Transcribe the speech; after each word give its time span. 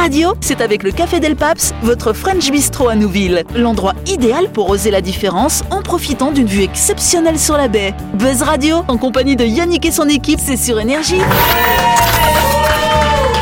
Radio, 0.00 0.32
c'est 0.40 0.62
avec 0.62 0.82
le 0.82 0.92
Café 0.92 1.20
Del 1.20 1.36
Paps, 1.36 1.74
votre 1.82 2.14
French 2.14 2.50
Bistro 2.50 2.88
à 2.88 2.94
Nouville. 2.94 3.44
L'endroit 3.54 3.92
idéal 4.06 4.48
pour 4.50 4.70
oser 4.70 4.90
la 4.90 5.02
différence 5.02 5.62
en 5.70 5.82
profitant 5.82 6.32
d'une 6.32 6.46
vue 6.46 6.62
exceptionnelle 6.62 7.38
sur 7.38 7.58
la 7.58 7.68
baie. 7.68 7.92
Buzz 8.14 8.40
Radio, 8.40 8.82
en 8.88 8.96
compagnie 8.96 9.36
de 9.36 9.44
Yannick 9.44 9.84
et 9.84 9.90
son 9.90 10.08
équipe, 10.08 10.40
c'est 10.42 10.56
sur 10.56 10.80
Énergie. 10.80 11.20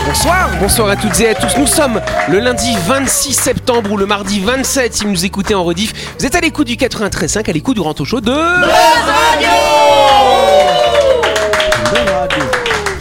Bonsoir, 0.05 0.51
bonsoir 0.59 0.89
à 0.89 0.97
toutes 0.97 1.21
et 1.21 1.29
à 1.29 1.35
tous. 1.37 1.57
Nous 1.59 1.69
sommes 1.69 2.01
le 2.29 2.41
lundi 2.41 2.75
26 2.89 3.35
septembre 3.35 3.93
ou 3.93 3.97
le 3.97 4.07
mardi 4.07 4.41
27 4.41 4.95
si 4.95 5.05
vous 5.05 5.11
nous 5.11 5.25
écoutez 5.25 5.55
en 5.55 5.63
rediff. 5.63 5.93
Vous 6.19 6.27
êtes 6.27 6.35
à 6.35 6.41
l'écoute 6.41 6.67
du 6.67 6.75
93.5, 6.75 7.49
à 7.49 7.53
l'écoute 7.53 7.77
du 7.77 7.83
Ranto 7.83 8.05
Show 8.05 8.21
de... 8.21 8.33
Vous 8.33 9.78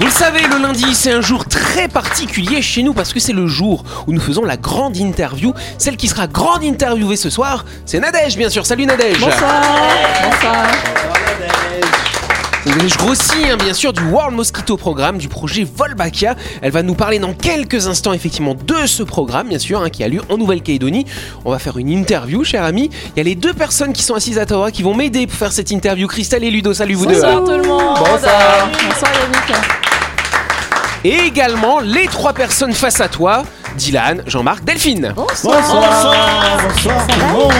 le 0.08 0.14
savez, 0.14 0.48
le 0.48 0.58
lundi, 0.62 0.96
c'est 0.96 1.12
un 1.12 1.20
jour 1.20 1.46
très 1.46 1.90
particulier 1.90 2.62
chez 2.62 2.82
nous 2.82 2.94
parce 2.94 3.12
que 3.12 3.20
c'est 3.20 3.34
le 3.34 3.46
jour 3.46 3.84
où 4.08 4.14
nous 4.14 4.22
faisons 4.22 4.46
la 4.46 4.56
grande 4.56 4.96
interview. 4.96 5.54
Celle 5.78 5.98
qui 5.98 6.08
sera 6.08 6.28
grande 6.28 6.64
interviewée 6.64 7.18
ce 7.18 7.30
soir, 7.30 7.66
c'est 7.86 8.00
Nadège, 8.00 8.38
bien 8.38 8.50
sûr. 8.50 8.66
Salut 8.66 8.86
Nadège. 8.86 9.20
Bonsoir. 9.20 9.62
Bonsoir. 10.24 10.68
Je 12.66 12.98
grossis 12.98 13.50
hein, 13.50 13.58
bien 13.58 13.74
sûr 13.74 13.92
du 13.92 14.02
World 14.04 14.34
Mosquito 14.34 14.78
Programme, 14.78 15.18
du 15.18 15.28
projet 15.28 15.66
Volbakia. 15.66 16.36
Elle 16.62 16.72
va 16.72 16.84
nous 16.84 16.96
parler 16.96 17.20
dans 17.20 17.34
quelques 17.34 17.88
instants 17.88 18.14
effectivement 18.14 18.56
de 18.56 18.86
ce 18.86 19.04
programme 19.04 19.50
bien 19.50 19.60
sûr 19.60 19.82
hein, 19.82 19.90
qui 19.90 20.06
a 20.06 20.08
lieu 20.08 20.22
en 20.30 20.38
Nouvelle-Calédonie. 20.38 21.06
On 21.44 21.52
va 21.52 21.60
faire 21.60 21.78
une 21.78 21.90
interview, 21.90 22.46
cher 22.46 22.64
ami. 22.64 22.90
Il 23.16 23.18
y 23.18 23.22
a 23.22 23.24
les 23.24 23.36
deux 23.36 23.54
personnes 23.54 23.92
qui 23.92 24.04
sont 24.04 24.16
assises 24.16 24.40
à 24.40 24.46
toi 24.46 24.72
qui 24.72 24.84
vont 24.84 24.94
m'aider 24.94 25.28
pour 25.28 25.38
faire 25.38 25.52
cette 25.52 25.72
interview. 25.72 26.08
Christelle 26.08 26.46
et 26.46 26.52
Ludo, 26.52 26.74
salut 26.74 26.94
vous 26.94 27.06
Bonsoir 27.06 27.44
tout 27.44 27.52
le 27.52 27.64
monde. 27.64 27.98
Bonsoir. 28.00 28.70
Bonsoir 28.72 29.12
Yannick. 29.14 29.87
Et 31.04 31.14
également 31.14 31.80
les 31.80 32.08
trois 32.08 32.34
personnes 32.34 32.74
face 32.74 33.00
à 33.02 33.08
toi, 33.08 33.44
Dylan, 33.76 34.24
Jean-Marc, 34.26 34.64
Delphine. 34.64 35.14
Bonsoir. 35.16 35.62
Bonsoir, 35.62 36.58
bonsoir 36.68 37.08
tout 37.08 37.20
le 37.20 37.28
monde. 37.34 37.54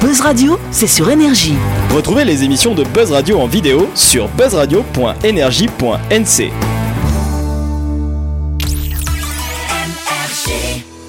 Buzz 0.00 0.20
Radio, 0.20 0.58
c'est 0.70 0.86
sur 0.86 1.10
Énergie. 1.10 1.56
Retrouvez 1.94 2.24
les 2.24 2.44
émissions 2.44 2.74
de 2.74 2.84
Buzz 2.84 3.12
Radio 3.12 3.38
en 3.40 3.46
vidéo 3.46 3.88
sur 3.94 4.28
buzzradio.energie.nc. 4.28 6.52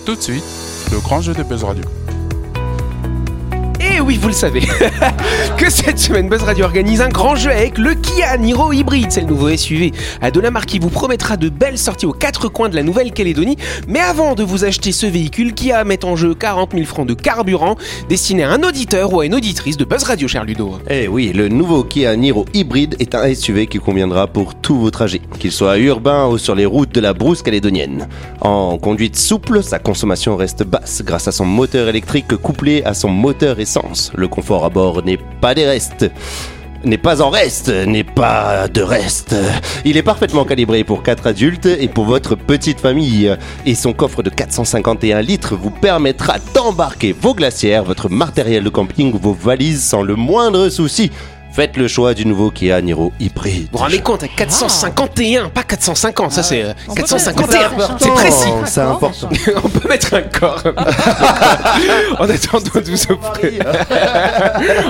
Tout 0.06 0.16
de 0.16 0.22
suite, 0.22 0.44
le 0.92 1.00
grand 1.00 1.22
jeu 1.22 1.34
de 1.34 1.44
Buzz 1.44 1.64
Radio. 1.64 1.84
Et 3.98 4.00
oui, 4.00 4.20
vous 4.22 4.28
le 4.28 4.34
savez, 4.34 4.62
que 5.58 5.72
cette 5.72 5.98
semaine 5.98 6.30
Buzz 6.30 6.44
Radio 6.44 6.66
organise 6.66 7.02
un 7.02 7.10
grand 7.10 7.36
jeu 7.36 7.50
avec 7.50 7.80
le 7.80 7.96
Kia 7.96 8.38
Niro 8.38 8.72
Hybrid. 8.72 9.08
C'est 9.10 9.22
le 9.22 9.28
nouveau 9.28 9.50
SUV 9.50 9.92
de 10.32 10.40
la 10.40 10.52
marque 10.52 10.68
qui 10.68 10.78
vous 10.78 10.90
promettra 10.90 11.36
de 11.36 11.50
belles 11.50 11.80
sorties 11.80 12.06
aux 12.06 12.14
quatre 12.14 12.48
coins 12.48 12.70
de 12.70 12.76
la 12.76 12.84
Nouvelle-Calédonie. 12.84 13.58
Mais 13.88 14.00
avant 14.00 14.36
de 14.36 14.44
vous 14.44 14.66
acheter 14.66 14.92
ce 14.92 15.08
véhicule, 15.08 15.56
Kia 15.56 15.84
met 15.84 16.06
en 16.06 16.16
jeu 16.16 16.36
40 16.36 16.74
000 16.74 16.86
francs 16.86 17.08
de 17.08 17.16
carburant 17.16 17.76
destiné 18.08 18.44
à 18.44 18.52
un 18.52 18.62
auditeur 18.62 19.12
ou 19.14 19.22
à 19.22 19.26
une 19.26 19.34
auditrice 19.34 19.78
de 19.78 19.86
Buzz 19.86 20.04
Radio, 20.04 20.28
cher 20.28 20.44
Ludo. 20.46 20.78
Eh 20.92 21.08
oui, 21.08 21.32
le 21.34 21.48
nouveau 21.48 21.84
Kia 21.84 22.16
Niro 22.16 22.46
hybride 22.54 22.98
est 23.00 23.16
un 23.16 23.34
SUV 23.34 23.66
qui 23.66 23.80
conviendra 23.80 24.28
pour 24.28 24.54
tous 24.54 24.78
vos 24.78 24.92
trajets, 24.92 25.22
qu'ils 25.40 25.52
soient 25.52 25.80
urbains 25.80 26.28
ou 26.28 26.38
sur 26.38 26.54
les 26.54 26.68
routes 26.68 26.94
de 26.94 27.00
la 27.00 27.14
brousse 27.14 27.42
calédonienne. 27.42 28.08
En 28.42 28.78
conduite 28.78 29.16
souple, 29.16 29.64
sa 29.64 29.80
consommation 29.80 30.36
reste 30.36 30.64
basse 30.64 31.02
grâce 31.04 31.28
à 31.28 31.32
son 31.32 31.46
moteur 31.46 31.88
électrique 31.88 32.36
couplé 32.36 32.84
à 32.84 32.94
son 32.94 33.10
moteur 33.10 33.60
essence. 33.60 33.87
Le 34.16 34.28
confort 34.28 34.66
à 34.66 34.70
bord 34.70 35.04
n'est 35.04 35.20
pas 35.42 35.54
des 35.54 35.66
restes. 35.66 36.10
N'est 36.84 36.98
pas 36.98 37.22
en 37.22 37.30
reste, 37.30 37.70
n'est 37.70 38.04
pas 38.04 38.68
de 38.68 38.82
reste. 38.82 39.36
Il 39.84 39.98
est 39.98 40.04
parfaitement 40.04 40.46
calibré 40.46 40.84
pour 40.84 41.02
4 41.02 41.28
adultes 41.28 41.66
et 41.66 41.88
pour 41.88 42.06
votre 42.06 42.36
petite 42.36 42.80
famille. 42.80 43.36
Et 43.66 43.74
son 43.74 43.94
coffre 43.94 44.22
de 44.22 44.30
451 44.30 45.22
litres 45.22 45.56
vous 45.56 45.72
permettra 45.72 46.36
d'embarquer 46.54 47.16
vos 47.20 47.34
glacières, 47.34 47.84
votre 47.84 48.10
matériel 48.10 48.64
de 48.64 48.70
camping 48.70 49.12
vos 49.20 49.34
valises 49.34 49.84
sans 49.84 50.04
le 50.04 50.16
moindre 50.16 50.70
souci. 50.70 51.12
Faites 51.58 51.76
le 51.76 51.88
choix 51.88 52.14
du 52.14 52.24
nouveau 52.28 52.52
Kia 52.52 52.80
Niro 52.82 53.12
hybride. 53.20 53.64
Vous 53.72 53.80
vous 53.80 53.84
rendez 53.84 54.00
compte, 54.00 54.22
à 54.22 54.28
451, 54.28 55.50
pas 55.50 55.64
450, 55.64 56.32
ça 56.32 56.44
c'est 56.44 56.62
euh, 56.62 56.74
On 56.88 56.94
peut 56.94 57.02
451, 57.02 57.70
mettre- 57.72 57.96
c'est 58.00 58.12
précis. 58.12 58.50
C'est 58.68 58.82
important. 58.82 59.28
On 59.64 59.68
peut 59.68 59.90
mettre 59.90 60.14
un 60.14 60.22
corps. 60.22 60.62
en 62.20 62.30
attendant 62.30 62.80
de 62.80 62.92
vous 62.92 63.12
offrir. 63.12 63.64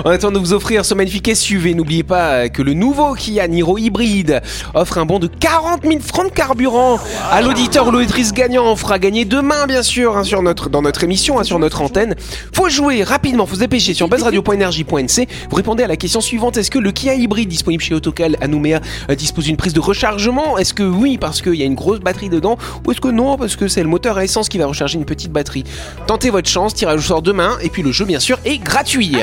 en 0.04 0.10
attendant 0.10 0.42
de 0.42 0.46
vous 0.46 0.52
offrir 0.52 0.84
ce 0.84 0.94
magnifique 0.94 1.34
SUV, 1.34 1.74
n'oubliez 1.74 2.04
pas 2.04 2.50
que 2.50 2.62
le 2.62 2.74
nouveau 2.74 3.14
Kia 3.14 3.48
Niro 3.48 3.78
hybride 3.78 4.42
offre 4.74 4.98
un 4.98 5.06
bon 5.06 5.20
de 5.20 5.28
40 5.28 5.84
000 5.84 6.02
francs 6.02 6.26
de 6.28 6.34
carburant 6.34 7.00
à 7.32 7.42
l'auditeur 7.42 7.88
ou 7.88 7.92
l'auditrice 7.92 8.34
gagnant. 8.34 8.66
On 8.66 8.76
fera 8.76 9.00
gagner 9.00 9.24
demain, 9.24 9.68
bien 9.68 9.84
sûr, 9.84 10.18
hein, 10.18 10.26
sur 10.26 10.42
notre, 10.42 10.68
dans 10.68 10.82
notre 10.82 11.06
émission, 11.06 11.40
hein, 11.40 11.46
sur 11.46 11.60
notre 11.60 11.82
antenne. 11.82 12.16
Faut 12.54 12.68
jouer 12.68 13.04
rapidement, 13.04 13.46
faut 13.46 13.56
se 13.56 13.62
dépêcher 13.62 13.94
sur 13.94 14.08
buzzradio.energie.nc. 14.10 15.30
Vous 15.50 15.56
répondez 15.56 15.84
à 15.84 15.88
la 15.88 15.96
question 15.96 16.20
suivante 16.20 16.57
est-ce 16.58 16.72
que 16.72 16.80
le 16.80 16.92
Kia 16.92 17.14
hybride 17.14 17.50
disponible 17.50 17.84
chez 17.84 17.94
Autocal 17.94 18.38
à 18.42 18.48
Nouméa 18.48 18.82
euh, 19.10 19.16
dispose 19.16 19.46
d'une 19.46 19.58
prise 19.58 19.74
de 19.74 19.80
rechargement? 19.80 20.58
Est-ce 20.58 20.74
que 20.74 20.84
oui, 20.84 21.18
parce 21.18 21.42
qu'il 21.42 21.56
y 21.56 21.64
a 21.64 21.66
une 21.66 21.76
grosse 21.76 22.00
batterie 22.00 22.30
dedans? 22.30 22.58
Ou 22.86 22.92
est-ce 22.92 23.02
que 23.02 23.08
non, 23.08 23.38
parce 23.38 23.56
que 23.56 23.68
c'est 23.68 23.84
le 23.84 23.90
moteur 23.90 24.18
à 24.18 24.24
essence 24.24 24.50
qui 24.50 24.58
va 24.58 24.66
recharger 24.66 24.98
une 24.98 25.06
petite 25.06 25.32
batterie? 25.32 25.64
Tentez 26.08 26.30
votre 26.30 26.50
chance, 26.50 26.74
tirage 26.74 27.00
au 27.00 27.04
sort 27.04 27.22
demain, 27.22 27.58
et 27.62 27.70
puis 27.70 27.84
le 27.84 27.92
jeu, 27.92 28.06
bien 28.06 28.20
sûr, 28.20 28.40
est 28.46 28.58
gratuit. 28.58 29.16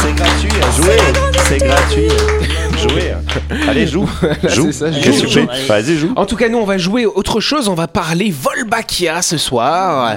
C'est 0.00 0.14
gratuit, 0.14 0.50
c'est 1.48 1.58
gratuit. 1.58 2.08
Jouez. 2.78 3.12
Allez, 3.68 3.86
joue. 3.86 4.08
joue. 4.48 4.72
ça, 4.72 4.92
joue. 4.92 5.46
Vas-y, 5.66 5.96
joue. 5.96 6.12
En 6.14 6.26
tout 6.26 6.36
cas, 6.36 6.48
nous, 6.48 6.58
on 6.58 6.64
va 6.64 6.78
jouer 6.78 7.06
autre 7.06 7.40
chose. 7.40 7.68
On 7.68 7.74
va 7.74 7.88
parler 7.88 8.30
Volbakia 8.30 9.20
ce 9.22 9.36
soir. 9.36 10.16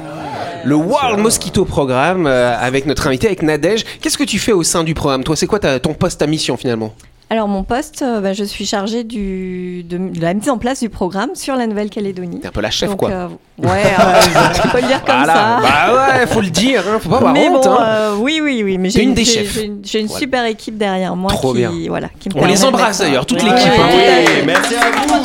Le 0.64 0.76
World 0.76 1.20
Mosquito 1.20 1.66
Programme 1.66 2.28
euh, 2.28 2.56
avec 2.60 2.86
notre 2.86 3.08
invité, 3.08 3.28
avec 3.28 3.42
Nadège. 3.42 3.84
Qu'est-ce 4.02 4.18
que 4.18 4.24
tu 4.24 4.40
fais 4.40 4.52
au 4.54 4.64
sein 4.64 4.84
du 4.84 4.94
programme 4.94 5.24
Toi, 5.24 5.36
c'est 5.36 5.48
quoi 5.48 5.60
ta- 5.60 5.80
ton 5.80 5.94
poste, 5.94 6.20
ta 6.20 6.28
mission 6.28 6.58
finalement? 6.58 6.94
Alors 7.30 7.48
mon 7.48 7.64
poste, 7.64 8.02
euh, 8.02 8.20
bah, 8.20 8.34
je 8.34 8.44
suis 8.44 8.66
chargée 8.66 9.06
du, 9.06 9.84
de, 9.84 9.98
de 9.98 10.20
la 10.22 10.34
mise 10.34 10.50
en 10.50 10.58
place 10.58 10.82
du 10.82 10.90
programme 10.90 11.30
sur 11.34 11.56
la 11.56 11.66
Nouvelle-Calédonie. 11.66 12.42
T'es 12.42 12.48
un 12.50 12.52
peu 12.52 12.60
la 12.60 12.72
chef, 12.72 12.90
Donc, 12.90 13.00
quoi. 13.00 13.10
euh, 13.10 13.28
ouais, 13.60 13.84
euh, 13.98 14.20
on 14.66 14.68
peut 14.68 14.82
le 14.82 14.88
dire 14.88 15.02
comme 15.06 15.16
Voilà. 15.16 15.34
ça. 15.34 15.60
Bah 15.62 15.94
ouais, 16.20 16.28
faut 16.28 16.42
le 16.42 16.50
dire, 16.50 16.84
hein, 16.90 17.00
faut 17.02 17.08
pas 17.10 17.18
avoir 17.18 17.32
mais 17.34 17.48
honte. 17.48 17.64
bon, 17.64 17.72
hein. 17.72 17.86
euh, 17.88 18.16
oui, 18.20 18.42
oui, 18.44 18.62
oui. 18.66 18.78
Mais 18.78 18.90
T'es 18.90 19.00
j'ai 19.00 19.04
une 19.04 19.14
des 19.14 19.24
j'ai- 19.24 19.46
chefs. 19.46 19.54
J'ai 19.54 19.64
une, 19.64 19.72
une 20.02 20.08
Voilà. 20.08 20.20
super 20.20 20.46
équipe 20.46 20.78
derrière 20.78 21.16
moi 21.16 21.32
Trop 21.32 21.54
qui, 21.54 21.60
bien. 21.60 21.72
voilà, 21.88 22.10
qui 22.20 22.28
me 22.28 22.38
On 22.38 22.46
les 22.46 22.66
embrasse 22.66 23.00
d'ailleurs, 23.00 23.26
toute 23.26 23.42
Ouais, 23.42 23.50
l'équipe. 23.50 23.72
hein. 23.80 23.88
ouais, 23.96 24.26
Oui, 24.28 24.44
merci 24.46 24.76
à 24.76 24.92
vous. 25.08 25.24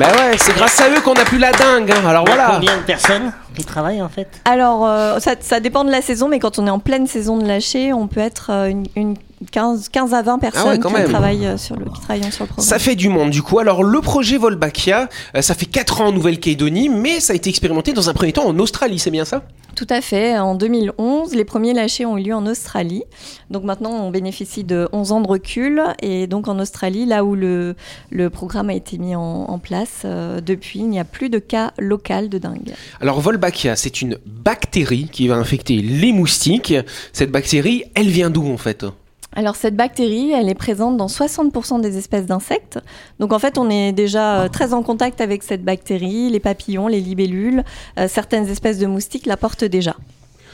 Bah 0.00 0.06
ouais, 0.16 0.38
c'est 0.38 0.54
grâce 0.54 0.80
à 0.80 0.88
eux 0.88 1.00
qu'on 1.02 1.12
a 1.12 1.24
plus 1.26 1.36
la 1.38 1.52
dingue. 1.52 1.90
hein. 1.92 2.06
Alors 2.08 2.24
voilà. 2.24 2.52
Combien 2.54 2.76
de 2.78 2.82
personnes 2.82 3.32
qui 3.54 3.64
travaillent 3.64 4.00
en 4.00 4.08
fait? 4.08 4.28
Alors, 4.46 4.86
euh, 4.86 5.18
ça, 5.18 5.32
ça 5.40 5.60
dépend 5.60 5.84
de 5.84 5.90
la 5.90 6.00
saison, 6.00 6.28
mais 6.28 6.38
quand 6.38 6.58
on 6.58 6.66
est 6.66 6.70
en 6.70 6.78
pleine 6.78 7.06
saison 7.06 7.36
de 7.36 7.46
lâcher, 7.46 7.92
on 7.92 8.06
peut 8.06 8.20
être 8.20 8.48
euh, 8.50 8.66
une, 8.68 8.86
une 8.96 9.16
15, 9.50 9.88
15 9.88 10.14
à 10.14 10.22
20 10.22 10.38
personnes 10.38 10.62
Ah 10.74 10.78
quand 10.78 10.92
qui, 10.92 11.04
travaillent 11.04 11.46
euh, 11.46 11.56
sur 11.56 11.76
le, 11.76 11.86
qui 11.86 12.00
travaillent 12.00 12.32
sur 12.32 12.44
le 12.44 12.48
programme. 12.48 12.66
Ça 12.66 12.78
fait 12.78 12.94
du 12.94 13.08
monde 13.08 13.30
du 13.30 13.42
coup. 13.42 13.58
Alors 13.58 13.82
le 13.82 14.00
projet 14.00 14.36
Volbakia, 14.36 15.08
euh, 15.34 15.42
ça 15.42 15.54
fait 15.54 15.66
4 15.66 16.02
ans 16.02 16.06
en 16.08 16.12
Nouvelle-Calédonie, 16.12 16.88
mais 16.88 17.20
ça 17.20 17.32
a 17.32 17.36
été 17.36 17.48
expérimenté 17.48 17.92
dans 17.92 18.08
un 18.10 18.14
premier 18.14 18.32
temps 18.32 18.46
en 18.46 18.58
Australie, 18.58 18.98
c'est 18.98 19.10
bien 19.10 19.24
ça? 19.24 19.42
Tout 19.76 19.86
à 19.88 20.00
fait. 20.00 20.38
En 20.38 20.56
2011, 20.56 21.34
les 21.34 21.44
premiers 21.44 21.72
lâchers 21.72 22.04
ont 22.04 22.18
eu 22.18 22.22
lieu 22.22 22.34
en 22.34 22.46
Australie. 22.46 23.04
Donc 23.50 23.64
maintenant, 23.64 23.92
on 23.92 24.10
bénéficie 24.10 24.64
de 24.64 24.88
11 24.92 25.12
ans 25.12 25.20
de 25.20 25.28
recul. 25.28 25.82
Et 26.02 26.26
donc 26.26 26.48
en 26.48 26.58
Australie, 26.58 27.06
là 27.06 27.24
où 27.24 27.34
le, 27.34 27.76
le 28.10 28.30
programme 28.30 28.68
a 28.70 28.74
été 28.74 28.98
mis 28.98 29.14
en, 29.14 29.22
en 29.22 29.58
place, 29.58 30.02
euh, 30.04 30.40
depuis, 30.40 30.80
il 30.80 30.88
n'y 30.88 31.00
a 31.00 31.04
plus 31.04 31.30
de 31.30 31.38
cas 31.38 31.72
local 31.78 32.28
de 32.28 32.38
dingue. 32.38 32.74
Alors 33.00 33.20
Volbakia, 33.20 33.76
c'est 33.76 34.02
une 34.02 34.18
bactérie 34.26 35.08
qui 35.10 35.28
va 35.28 35.36
infecter 35.36 35.76
les 35.76 36.12
moustiques. 36.12 36.74
Cette 37.12 37.30
bactérie, 37.30 37.84
elle 37.94 38.08
vient 38.08 38.30
d'où 38.30 38.52
en 38.52 38.58
fait? 38.58 38.84
Alors 39.32 39.54
cette 39.54 39.76
bactérie, 39.76 40.32
elle 40.32 40.48
est 40.48 40.54
présente 40.54 40.96
dans 40.96 41.06
60% 41.06 41.80
des 41.80 41.96
espèces 41.96 42.26
d'insectes. 42.26 42.78
Donc 43.20 43.32
en 43.32 43.38
fait, 43.38 43.58
on 43.58 43.70
est 43.70 43.92
déjà 43.92 44.40
euh, 44.42 44.48
très 44.48 44.74
en 44.74 44.82
contact 44.82 45.20
avec 45.20 45.42
cette 45.42 45.64
bactérie. 45.64 46.30
Les 46.30 46.40
papillons, 46.40 46.88
les 46.88 47.00
libellules, 47.00 47.62
euh, 47.98 48.08
certaines 48.08 48.48
espèces 48.48 48.78
de 48.78 48.86
moustiques 48.86 49.26
la 49.26 49.36
portent 49.36 49.64
déjà. 49.64 49.94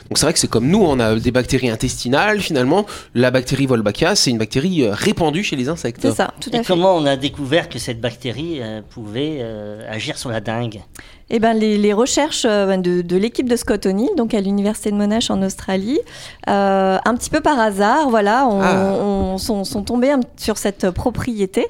Donc 0.09 0.19
c'est 0.19 0.27
vrai 0.27 0.33
que 0.33 0.39
c'est 0.39 0.49
comme 0.49 0.69
nous, 0.69 0.83
on 0.83 1.01
a 1.01 1.17
des 1.17 1.31
bactéries 1.33 1.69
intestinales. 1.71 2.41
Finalement, 2.41 2.87
la 3.15 3.31
bactérie 3.31 3.67
Wolbachia, 3.67 4.15
c'est 4.15 4.31
une 4.31 4.39
bactérie 4.39 4.85
euh, 4.85 4.93
répandue 4.93 5.43
chez 5.43 5.57
les 5.57 5.69
insectes. 5.69 5.99
C'est 6.03 6.13
ça, 6.13 6.33
tout 6.41 6.51
à 6.53 6.57
Et 6.57 6.63
fait. 6.63 6.67
comment 6.73 6.95
on 6.97 7.07
a 7.07 7.17
découvert 7.17 7.69
que 7.69 7.79
cette 7.79 8.01
bactérie 8.01 8.59
euh, 8.61 8.83
pouvait 8.89 9.39
euh, 9.41 9.83
agir 9.91 10.17
sur 10.17 10.31
la 10.31 10.41
dingue? 10.41 10.81
Eh 11.29 11.41
ben, 11.41 11.55
les, 11.55 11.77
les 11.77 11.93
recherches 11.93 12.45
euh, 12.49 12.77
de, 12.77 13.03
de 13.03 13.17
l'équipe 13.17 13.49
de 13.49 13.57
Scott 13.57 13.85
O'Neill, 13.87 14.11
donc 14.17 14.33
à 14.33 14.41
l'université 14.41 14.93
de 14.93 14.97
Monash 14.97 15.29
en 15.29 15.43
Australie, 15.43 15.99
euh, 16.49 16.99
un 17.05 17.15
petit 17.17 17.31
peu 17.31 17.41
par 17.41 17.59
hasard, 17.59 18.11
voilà, 18.11 18.47
on, 18.47 18.61
Ah. 18.63 18.93
on- 19.03 19.39
sont, 19.39 19.65
sont 19.65 19.83
tombés 19.83 20.13
sur 20.37 20.57
cette 20.59 20.91
propriété 20.91 21.67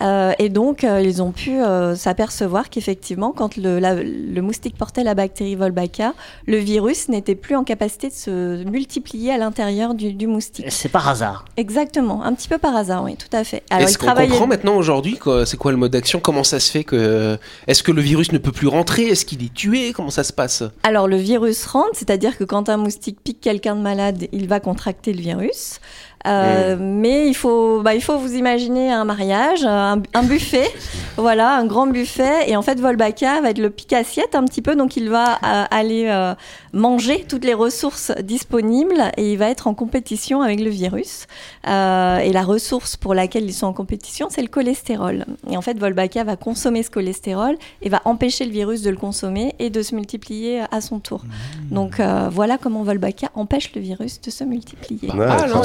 Euh, 0.00 0.32
et 0.40 0.48
donc 0.48 0.82
euh, 0.82 1.00
ils 1.00 1.22
ont 1.22 1.30
pu 1.30 1.52
euh, 1.62 1.94
s'apercevoir 1.94 2.70
qu'effectivement, 2.70 3.30
quand 3.30 3.56
le, 3.56 3.78
la- 3.78 3.94
le 4.02 4.40
moustique 4.40 4.76
portait 4.76 5.04
la 5.04 5.14
bactérie 5.14 5.54
Wolbachia, 5.54 6.12
le 6.48 6.56
virus 6.56 7.08
n'était 7.08 7.36
plus 7.36 7.54
en 7.54 7.62
capacité 7.62 8.08
de 8.08 8.12
se 8.14 8.64
multiplier 8.64 9.30
à 9.32 9.38
l'intérieur 9.38 9.94
du, 9.94 10.12
du 10.12 10.26
moustique. 10.26 10.66
C'est 10.70 10.88
par 10.88 11.06
hasard. 11.08 11.44
Exactement, 11.56 12.24
un 12.24 12.32
petit 12.34 12.48
peu 12.48 12.58
par 12.58 12.74
hasard, 12.74 13.04
oui, 13.04 13.14
tout 13.16 13.28
à 13.36 13.44
fait. 13.44 13.62
Alors, 13.70 13.86
Est-ce 13.88 13.96
qu'on 13.96 14.06
travaillaient- 14.06 14.30
comprend 14.30 14.48
maintenant 14.48 14.74
aujourd'hui 14.74 15.20
c'est 15.44 15.56
quoi 15.56 15.70
le 15.70 15.76
mode 15.76 15.92
d'action? 15.92 16.18
Comment 16.18 16.42
ça 16.42 16.58
se 16.58 16.68
fait 16.72 16.82
que 16.82 17.38
Est-ce 17.68 17.84
que 17.84 17.92
le 17.92 18.02
virus 18.02 18.32
ne 18.32 18.38
peut 18.38 18.50
plus 18.52 18.66
rentrer? 18.68 18.91
Est-ce 18.98 19.24
qu'il 19.24 19.42
est 19.42 19.52
tué 19.54 19.92
Comment 19.92 20.10
ça 20.10 20.24
se 20.24 20.32
passe? 20.32 20.62
Alors 20.82 21.08
le 21.08 21.16
virus 21.16 21.64
rentre, 21.66 21.92
c'est-à-dire 21.94 22.36
que 22.36 22.44
quand 22.44 22.68
un 22.68 22.76
moustique 22.76 23.18
pique 23.22 23.40
quelqu'un 23.40 23.74
de 23.74 23.80
malade, 23.80 24.28
il 24.32 24.48
va 24.48 24.60
contracter 24.60 25.12
le 25.12 25.20
virus. 25.20 25.80
Euh, 26.26 26.76
Mais 26.78 27.28
il 27.28 27.34
faut, 27.34 27.82
bah, 27.82 27.94
il 27.94 28.02
faut 28.02 28.18
vous 28.18 28.34
imaginer 28.34 28.92
un 28.92 29.04
mariage, 29.04 29.64
un, 29.64 30.02
un 30.14 30.22
buffet, 30.22 30.70
voilà, 31.16 31.56
un 31.56 31.66
grand 31.66 31.86
buffet, 31.86 32.48
et 32.50 32.56
en 32.56 32.62
fait 32.62 32.78
Volbaka 32.80 33.40
va 33.40 33.50
être 33.50 33.58
le 33.58 33.70
pic 33.70 33.92
assiette 33.92 34.34
un 34.34 34.44
petit 34.44 34.62
peu, 34.62 34.76
donc 34.76 34.96
il 34.96 35.08
va 35.10 35.34
euh, 35.44 35.64
aller 35.70 36.06
euh, 36.08 36.34
manger 36.72 37.24
toutes 37.28 37.44
les 37.44 37.54
ressources 37.54 38.12
disponibles 38.22 39.10
et 39.16 39.32
il 39.32 39.38
va 39.38 39.48
être 39.48 39.66
en 39.66 39.74
compétition 39.74 40.42
avec 40.42 40.60
le 40.60 40.70
virus. 40.70 41.26
Euh, 41.68 42.18
et 42.18 42.32
la 42.32 42.42
ressource 42.42 42.96
pour 42.96 43.14
laquelle 43.14 43.44
ils 43.44 43.52
sont 43.54 43.66
en 43.66 43.72
compétition, 43.72 44.28
c'est 44.30 44.42
le 44.42 44.48
cholestérol. 44.48 45.24
Et 45.50 45.56
en 45.56 45.62
fait 45.62 45.78
Volbaka 45.78 46.24
va 46.24 46.36
consommer 46.36 46.82
ce 46.82 46.90
cholestérol 46.90 47.56
et 47.82 47.88
va 47.88 48.00
empêcher 48.04 48.44
le 48.44 48.52
virus 48.52 48.82
de 48.82 48.90
le 48.90 48.96
consommer 48.96 49.54
et 49.58 49.70
de 49.70 49.82
se 49.82 49.94
multiplier 49.94 50.62
à 50.70 50.80
son 50.80 50.98
tour. 50.98 51.22
Donc 51.70 52.00
euh, 52.00 52.28
voilà 52.30 52.58
comment 52.58 52.82
Volbaka 52.82 53.28
empêche 53.34 53.72
le 53.74 53.80
virus 53.80 54.20
de 54.20 54.30
se 54.30 54.44
multiplier. 54.44 55.10
Ouais, 55.10 55.26
Ah 55.28 55.46
non, 55.48 55.62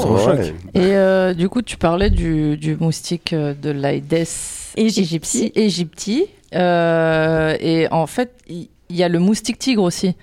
ouais. 0.00 0.24
choc. 0.24 0.54
Et 0.74 0.96
euh, 0.96 1.34
du 1.34 1.48
coup, 1.48 1.62
tu 1.62 1.76
parlais 1.76 2.10
du, 2.10 2.56
du 2.56 2.76
moustique 2.76 3.32
euh, 3.32 3.54
de 3.54 3.70
l'Aedes 3.70 4.28
Aegypti. 4.76 5.00
aegypti. 5.00 5.52
aegypti. 5.54 6.26
Euh, 6.54 7.56
et 7.60 7.88
en 7.90 8.06
fait, 8.06 8.32
il 8.48 8.68
y, 8.90 9.02
a 9.02 9.08
le 9.08 9.18
moustique 9.18 9.58
tigre 9.58 9.82
aussi. 9.82 10.14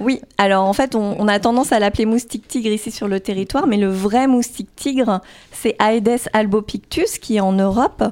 Oui, 0.00 0.20
alors 0.38 0.64
en 0.64 0.72
fait, 0.72 0.94
on, 0.94 1.16
on 1.18 1.28
a 1.28 1.38
tendance 1.38 1.70
à 1.72 1.78
l'appeler 1.78 2.06
moustique 2.06 2.48
tigre 2.48 2.70
ici 2.70 2.90
sur 2.90 3.06
le 3.06 3.20
territoire, 3.20 3.66
mais 3.66 3.76
le 3.76 3.88
vrai 3.88 4.26
moustique 4.26 4.74
tigre, 4.74 5.20
c'est 5.52 5.76
Aedes 5.80 6.28
albopictus 6.32 7.18
qui 7.18 7.36
est 7.36 7.40
en 7.40 7.52
Europe. 7.52 8.02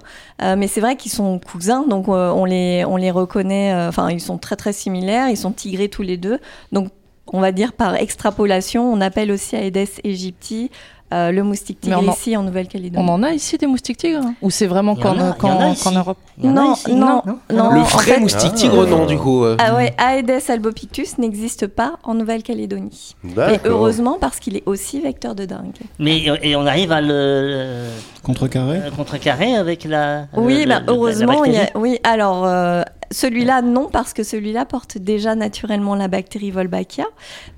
Euh, 0.41 0.55
mais 0.57 0.69
c'est 0.69 0.81
vrai 0.81 0.97
qu'ils 0.97 1.11
sont 1.11 1.41
cousins, 1.41 1.85
donc 1.89 2.09
euh, 2.09 2.31
on, 2.31 2.45
les, 2.45 2.85
on 2.87 2.97
les 2.97 3.11
reconnaît, 3.11 3.73
euh, 3.73 3.89
enfin, 3.89 4.11
ils 4.11 4.21
sont 4.21 4.39
très 4.39 4.57
très 4.57 4.73
similaires, 4.73 5.29
ils 5.29 5.37
sont 5.37 5.53
tigrés 5.53 5.89
tous 5.89 6.03
les 6.03 6.17
deux. 6.17 6.39
Donc, 6.71 6.91
on 7.33 7.41
va 7.41 7.51
dire 7.53 7.73
par 7.73 7.97
extrapolation, 7.97 8.93
on 8.93 9.01
appelle 9.01 9.33
aussi 9.33 9.57
Aedes 9.57 9.89
aegypti 10.05 10.71
euh, 11.13 11.31
le 11.33 11.43
moustique 11.43 11.81
tigre 11.81 12.01
on 12.03 12.09
en- 12.09 12.13
ici 12.13 12.37
en 12.37 12.41
On 12.41 12.45
Nouvelle-Calédonie. 12.45 13.09
en 13.11 13.23
a 13.23 13.31
ici 13.33 13.59
des 13.59 13.67
moustiques 13.67 13.97
tigres 13.99 14.25
Ou 14.43 14.51
c'est 14.51 14.67
vraiment 14.67 14.95
qu'en 14.97 15.19
a 15.19 15.33
qu'en 15.33 15.73
ici. 15.73 15.89
Europe 15.97 16.19
Non, 16.39 16.75
ici, 16.75 16.95
non, 16.95 17.23
non. 17.27 17.39
Le 17.51 17.61
en 17.81 17.83
vrai 17.83 18.05
fait- 18.05 18.21
moustique 18.21 18.51
Ah. 18.55 18.57
tigre, 18.57 18.87
non, 18.87 19.07
du 19.07 19.17
coup. 19.19 19.45
euh. 19.45 19.57
Ah 19.59 19.75
ouais, 19.75 19.95
Aedes 19.99 20.49
albopictus 20.51 21.19
n'existe 21.19 21.67
pas 21.67 21.95
en 22.05 22.15
Nouvelle-Calédonie. 22.15 23.17
Et 23.25 23.59
heureusement 23.65 24.19
parce 24.21 24.39
qu'il 24.39 24.57
est 24.57 24.63
aussi 24.67 25.01
vecteur 25.01 25.35
de 25.35 25.45
dingue. 25.45 25.77
Mais 25.99 26.23
et 26.43 26.57
on 26.57 26.67
arrive 26.67 26.93
à 26.93 27.01
le, 27.01 27.87
Contrecarré 28.23 28.81
le 28.85 28.91
contrecarrer 28.91 29.55
avec 29.57 29.85
la. 29.85 30.27
Oui, 30.37 30.65
le- 30.65 30.69
bah, 30.69 30.81
le- 30.81 30.87
la 30.87 30.93
heureusement, 30.93 31.45
il 31.45 31.55
y 31.55 31.59
a, 31.59 31.71
oui. 31.75 31.99
Alors 32.05 32.45
euh, 32.45 32.83
celui-là 33.13 33.63
non 33.63 33.89
parce 33.89 34.13
que 34.13 34.23
celui-là 34.23 34.65
porte 34.65 34.99
déjà 34.99 35.35
naturellement 35.35 35.95
la 35.95 36.09
bactérie 36.09 36.51
Wolbachia, 36.51 37.07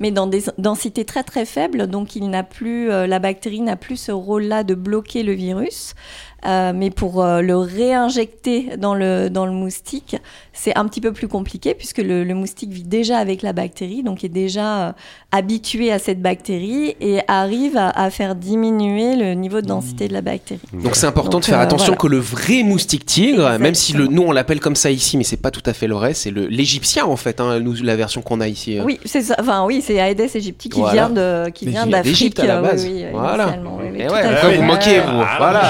mais 0.01 0.11
dans 0.11 0.27
des 0.27 0.45
densités 0.59 1.05
très 1.05 1.23
très 1.23 1.45
faibles, 1.45 1.87
donc 1.87 2.17
il 2.17 2.29
n'a 2.31 2.43
plus 2.43 2.91
euh, 2.91 3.07
la 3.07 3.19
bactérie 3.19 3.61
n'a 3.61 3.77
plus 3.77 3.97
ce 3.97 4.13
rôle-là 4.13 4.65
de 4.65 4.75
bloquer 4.75 5.23
le 5.23 5.33
virus. 5.33 5.95
Euh, 6.45 6.73
mais 6.75 6.91
pour 6.91 7.23
euh, 7.23 7.41
le 7.41 7.57
réinjecter 7.57 8.71
dans 8.77 8.95
le, 8.95 9.29
dans 9.31 9.47
le 9.47 9.53
moustique, 9.53 10.17
c'est 10.53 10.77
un 10.77 10.87
petit 10.87 11.01
peu 11.01 11.13
plus 11.13 11.29
compliqué 11.29 11.75
puisque 11.75 11.99
le, 11.99 12.25
le 12.25 12.35
moustique 12.35 12.71
vit 12.73 12.83
déjà 12.83 13.19
avec 13.19 13.43
la 13.43 13.53
bactérie, 13.53 14.03
donc 14.03 14.25
est 14.25 14.29
déjà 14.29 14.89
euh, 14.89 14.93
habitué 15.31 15.93
à 15.93 15.99
cette 16.01 16.21
bactérie 16.21 16.97
et 17.01 17.21
arrive 17.29 17.77
à, 17.77 17.91
à 17.91 18.11
faire 18.11 18.35
diminuer 18.35 19.15
le 19.17 19.35
niveau 19.35 19.61
de 19.61 19.67
densité 19.67 20.09
de 20.09 20.13
la 20.13 20.21
bactérie. 20.21 20.61
Donc 20.73 20.97
c'est 20.97 21.07
important 21.07 21.33
Donc, 21.39 21.43
de 21.43 21.47
faire 21.47 21.61
attention 21.61 21.95
voilà. 21.95 21.99
que 21.99 22.07
le 22.09 22.19
vrai 22.19 22.63
moustique 22.65 23.07
tigre, 23.07 23.59
même 23.61 23.75
si 23.75 23.93
le, 23.93 24.07
nous 24.09 24.23
on 24.23 24.33
l'appelle 24.33 24.59
comme 24.61 24.77
ça 24.77 24.91
ici, 24.91 25.17
mais 25.17 25.25
c'est 25.25 25.37
pas 25.41 25.51
tout 25.53 25.63
à 25.67 25.73
fait 25.73 25.87
le 25.87 25.95
vrai, 25.95 26.13
c'est 26.13 26.31
l'égyptien 26.33 27.05
en 27.07 27.17
fait, 27.17 27.41
hein, 27.41 27.61
nous, 27.61 27.75
la 27.83 27.95
version 27.97 28.21
qu'on 28.21 28.41
a 28.41 28.49
ici. 28.49 28.79
Oui, 28.85 28.99
c'est. 29.05 29.39
Enfin, 29.41 29.65
oui, 29.65 29.81
c'est 29.81 29.95
Aedes 29.95 30.21
aegypti 30.35 30.69
qui 30.69 30.81
Voilà. 30.81 30.93
vient 30.93 31.11
de, 31.11 31.51
qui 31.51 31.67
Mais 31.67 31.71
vient 31.73 31.87
d'Afrique. 31.87 32.13
d'Égypte 32.13 32.39
à 32.41 32.47
la 32.47 32.61
base. 32.61 32.85
Oui, 32.85 32.93
oui, 32.97 33.05
Voilà. 33.13 33.57
oui, 33.65 34.01
Et 34.01 34.07
tout 34.07 34.13
ouais, 34.13 34.57
vous 34.57 34.63
moquez 34.63 35.01
vous 35.01 35.23
Voilà. 35.39 35.63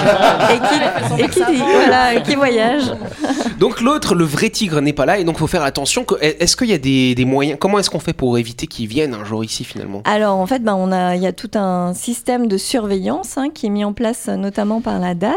Et 0.54 0.58
qui, 0.68 1.22
et 1.22 1.28
qui, 1.28 1.56
voilà, 1.56 2.20
qui 2.20 2.34
voyage. 2.34 2.84
Donc 3.58 3.80
l'autre, 3.80 4.14
le 4.14 4.24
vrai 4.24 4.50
tigre 4.50 4.80
n'est 4.80 4.92
pas 4.92 5.06
là 5.06 5.18
et 5.18 5.24
donc 5.24 5.38
faut 5.38 5.46
faire 5.46 5.62
attention. 5.62 6.04
Que, 6.04 6.14
est-ce 6.20 6.56
qu'il 6.56 6.68
y 6.68 6.72
a 6.72 6.78
des, 6.78 7.14
des 7.14 7.24
moyens 7.24 7.58
Comment 7.60 7.78
est-ce 7.78 7.90
qu'on 7.90 8.00
fait 8.00 8.12
pour 8.12 8.36
éviter 8.38 8.66
qu'il 8.66 8.88
vienne 8.88 9.14
un 9.14 9.24
jour 9.24 9.44
ici 9.44 9.64
finalement? 9.64 10.02
Alors 10.04 10.36
en 10.36 10.46
fait, 10.46 10.64
ben, 10.64 10.74
on 10.74 10.90
a, 10.90 11.14
il 11.14 11.22
y 11.22 11.26
a 11.26 11.32
tout 11.32 11.50
un 11.54 11.94
système 11.94 12.48
de 12.48 12.56
surveillance 12.56 13.38
hein, 13.38 13.50
qui 13.52 13.66
est 13.66 13.70
mis 13.70 13.84
en 13.84 13.92
place 13.92 14.28
notamment 14.28 14.80
par 14.80 14.98
la 14.98 15.14
DAS 15.14 15.32